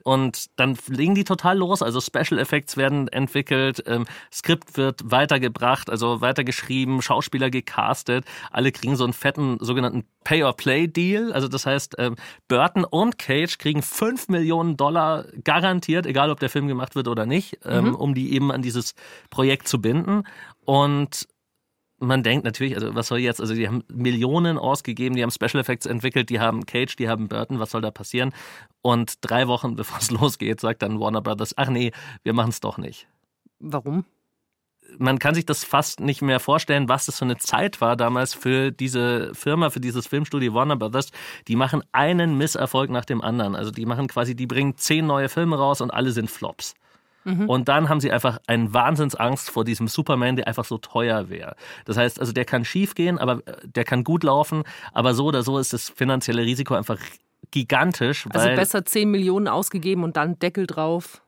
[0.03, 1.81] und dann legen die total los.
[1.81, 8.25] Also Special Effects werden entwickelt, ähm, Skript wird weitergebracht, also weitergeschrieben, Schauspieler gecastet.
[8.51, 11.31] Alle kriegen so einen fetten sogenannten Pay-or-Play-Deal.
[11.33, 12.15] Also das heißt, ähm,
[12.47, 17.25] Burton und Cage kriegen 5 Millionen Dollar garantiert, egal ob der Film gemacht wird oder
[17.25, 17.95] nicht, ähm, Mhm.
[17.95, 18.95] um die eben an dieses
[19.29, 20.23] Projekt zu binden.
[20.65, 21.27] Und
[21.99, 25.59] man denkt natürlich, also was soll jetzt, also die haben Millionen ausgegeben, die haben Special
[25.59, 28.33] Effects entwickelt, die haben Cage, die haben Burton, was soll da passieren?
[28.81, 31.91] Und drei Wochen bevor es losgeht, sagt dann Warner Brothers, ach nee,
[32.23, 33.07] wir machen es doch nicht.
[33.59, 34.05] Warum?
[34.97, 38.33] Man kann sich das fast nicht mehr vorstellen, was das für eine Zeit war damals
[38.33, 41.11] für diese Firma, für dieses Filmstudio Warner Brothers.
[41.47, 43.55] Die machen einen Misserfolg nach dem anderen.
[43.55, 46.73] Also die machen quasi, die bringen zehn neue Filme raus und alle sind Flops.
[47.47, 51.55] Und dann haben sie einfach einen Wahnsinnsangst vor diesem Superman, der einfach so teuer wäre.
[51.85, 54.63] Das heißt, also der kann schief gehen, aber äh, der kann gut laufen,
[54.93, 56.97] aber so oder so ist das finanzielle Risiko einfach
[57.51, 61.21] gigantisch, Also besser 10 Millionen ausgegeben und dann Deckel drauf,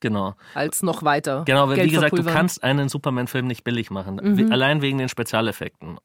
[0.00, 0.34] genau.
[0.54, 1.44] als noch weiter.
[1.46, 4.20] Genau, weil wie gesagt, du kannst einen Superman-Film nicht billig machen.
[4.22, 4.52] Mhm.
[4.52, 5.98] Allein wegen den Spezialeffekten.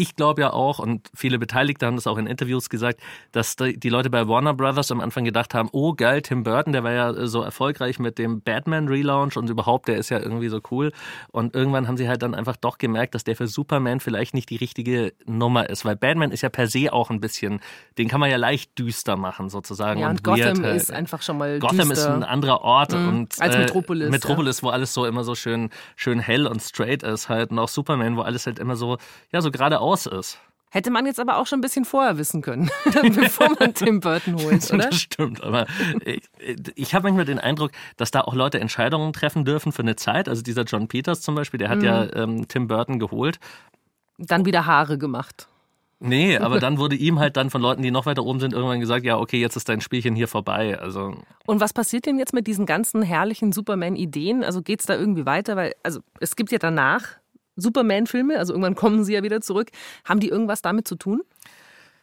[0.00, 3.00] Ich glaube ja auch, und viele Beteiligte haben das auch in Interviews gesagt,
[3.32, 6.82] dass die Leute bei Warner Brothers am Anfang gedacht haben, oh geil, Tim Burton, der
[6.84, 10.60] war ja äh, so erfolgreich mit dem Batman-Relaunch und überhaupt, der ist ja irgendwie so
[10.70, 10.92] cool.
[11.32, 14.48] Und irgendwann haben sie halt dann einfach doch gemerkt, dass der für Superman vielleicht nicht
[14.48, 17.60] die richtige Nummer ist, weil Batman ist ja per se auch ein bisschen,
[17.98, 20.00] den kann man ja leicht düster machen sozusagen.
[20.00, 20.76] Ja, und weird Gotham halt.
[20.76, 21.92] ist einfach schon mal Gotham düster.
[21.92, 23.08] ist ein anderer Ort Mhm.
[23.08, 27.02] und Als äh, Metropolis, Metropolis, wo alles so immer so schön schön hell und straight
[27.02, 28.96] ist halt und auch Superman, wo alles halt immer so
[29.32, 30.38] ja so geradeaus ist.
[30.72, 32.70] Hätte man jetzt aber auch schon ein bisschen vorher wissen können,
[33.02, 34.86] bevor man Tim Burton holt, oder?
[34.88, 35.66] Das stimmt, aber
[36.04, 36.22] ich,
[36.76, 40.28] ich habe manchmal den Eindruck, dass da auch Leute Entscheidungen treffen dürfen für eine Zeit.
[40.28, 41.84] Also dieser John Peters zum Beispiel, der hat Mhm.
[41.84, 43.40] ja ähm, Tim Burton geholt.
[44.18, 45.48] Dann wieder Haare gemacht.
[46.02, 48.80] Nee, aber dann wurde ihm halt dann von Leuten, die noch weiter oben sind, irgendwann
[48.80, 50.78] gesagt, ja, okay, jetzt ist dein Spielchen hier vorbei.
[50.80, 51.14] Also
[51.46, 54.42] Und was passiert denn jetzt mit diesen ganzen herrlichen Superman-Ideen?
[54.42, 55.56] Also geht es da irgendwie weiter?
[55.56, 57.18] Weil, also es gibt ja danach
[57.60, 59.70] Superman-Filme, also irgendwann kommen sie ja wieder zurück.
[60.04, 61.22] Haben die irgendwas damit zu tun?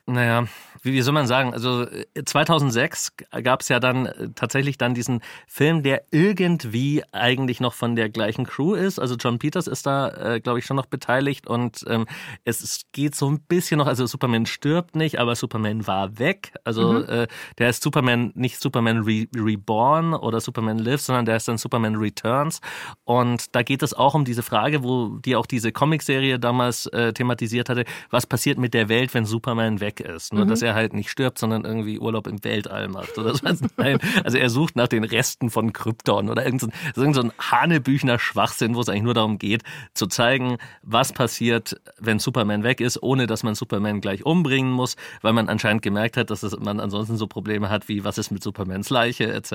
[0.09, 0.45] Naja,
[0.83, 1.53] wie, wie soll man sagen?
[1.53, 1.85] Also
[2.23, 3.11] 2006
[3.43, 8.07] gab es ja dann äh, tatsächlich dann diesen Film, der irgendwie eigentlich noch von der
[8.09, 8.99] gleichen Crew ist.
[8.99, 12.05] Also John Peters ist da, äh, glaube ich, schon noch beteiligt und ähm,
[12.45, 13.87] es, es geht so ein bisschen noch.
[13.87, 16.53] Also Superman stirbt nicht, aber Superman war weg.
[16.63, 17.09] Also mhm.
[17.09, 17.27] äh,
[17.57, 21.97] der ist Superman nicht Superman Re Reborn oder Superman Lives, sondern der ist dann Superman
[21.97, 22.61] Returns.
[23.03, 27.11] Und da geht es auch um diese Frage, wo die auch diese Comicserie damals äh,
[27.11, 30.33] thematisiert hatte: Was passiert mit der Welt, wenn Superman weg ist.
[30.33, 30.49] Nur, mhm.
[30.49, 33.45] dass er halt nicht stirbt, sondern irgendwie Urlaub im Weltall macht oder so.
[33.77, 37.33] Nein, also er sucht nach den Resten von Krypton oder irgendein so, irgend so ein
[37.39, 42.81] Hanebüchner Schwachsinn, wo es eigentlich nur darum geht, zu zeigen, was passiert, wenn Superman weg
[42.81, 46.57] ist, ohne dass man Superman gleich umbringen muss, weil man anscheinend gemerkt hat, dass es,
[46.57, 49.51] man ansonsten so Probleme hat wie, was ist mit Supermans Leiche etc.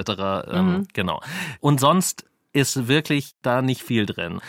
[0.49, 0.87] Ähm, mhm.
[0.93, 1.21] genau.
[1.61, 4.41] Und sonst ist wirklich da nicht viel drin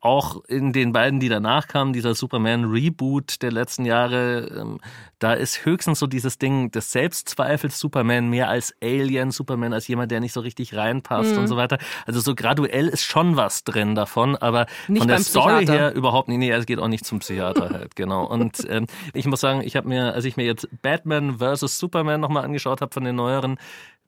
[0.00, 4.80] auch in den beiden, die danach kamen, dieser Superman-Reboot der letzten Jahre, ähm,
[5.18, 10.12] da ist höchstens so dieses Ding des Selbstzweifels Superman mehr als Alien, Superman als jemand,
[10.12, 11.38] der nicht so richtig reinpasst mhm.
[11.38, 11.78] und so weiter.
[12.06, 16.28] Also so graduell ist schon was drin davon, aber nicht von der Story her überhaupt
[16.28, 16.38] nicht.
[16.38, 18.24] Nee, es geht auch nicht zum Psychiater halt, genau.
[18.24, 21.78] Und ähm, ich muss sagen, ich habe mir, als ich mir jetzt Batman vs.
[21.78, 23.58] Superman nochmal angeschaut habe von den neueren,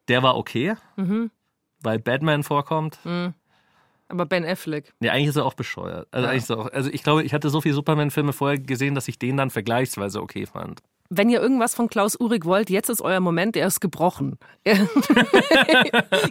[0.06, 1.32] der war okay, mhm.
[1.82, 3.00] weil Batman vorkommt.
[3.04, 3.34] Mhm.
[4.10, 4.92] Aber Ben Affleck.
[5.00, 6.08] Nee, eigentlich ist er auch bescheuert.
[6.10, 6.32] Also, ja.
[6.32, 9.36] eigentlich auch, also ich glaube, ich hatte so viele Superman-Filme vorher gesehen, dass ich den
[9.36, 10.80] dann vergleichsweise okay fand.
[11.12, 14.38] Wenn ihr irgendwas von Klaus Uhrig wollt, jetzt ist euer Moment, er ist gebrochen.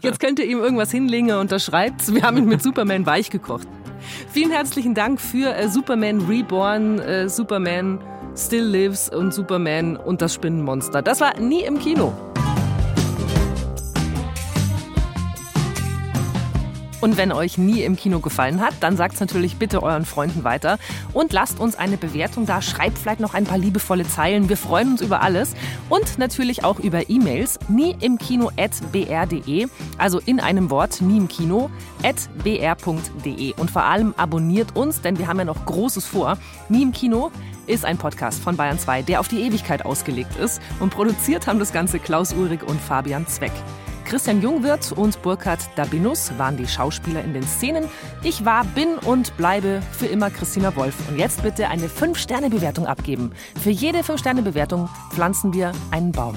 [0.02, 3.68] jetzt könnt ihr ihm irgendwas hinlegen, er unterschreibt Wir haben ihn mit Superman weich gekocht.
[4.32, 8.00] Vielen herzlichen Dank für äh, Superman Reborn, äh, Superman
[8.36, 11.02] Still Lives und Superman und das Spinnenmonster.
[11.02, 12.14] Das war nie im Kino.
[17.02, 20.44] Und wenn euch nie im Kino gefallen hat, dann sagt es natürlich bitte euren Freunden
[20.44, 20.78] weiter
[21.14, 22.62] und lasst uns eine Bewertung da.
[22.62, 24.50] Schreibt vielleicht noch ein paar liebevolle Zeilen.
[24.50, 25.54] Wir freuen uns über alles
[25.90, 27.60] und natürlich auch über E-Mails.
[27.70, 31.70] Nie im Kino at br.de, also in einem Wort nie im Kino
[32.04, 33.54] at br.de.
[33.56, 36.38] Und vor allem abonniert uns, denn wir haben ja noch Großes vor.
[36.68, 37.32] Nie im Kino
[37.68, 40.62] ist ein Podcast von Bayern 2, der auf die Ewigkeit ausgelegt ist.
[40.80, 43.52] Und produziert haben das Ganze Klaus Uhrig und Fabian Zweck.
[44.10, 47.86] Christian Jungwirth und Burkhard Dabinus waren die Schauspieler in den Szenen.
[48.24, 50.96] Ich war, bin und bleibe für immer Christina Wolf.
[51.10, 53.32] Und jetzt bitte eine 5-Sterne-Bewertung abgeben.
[53.62, 56.36] Für jede 5-Sterne-Bewertung pflanzen wir einen Baum.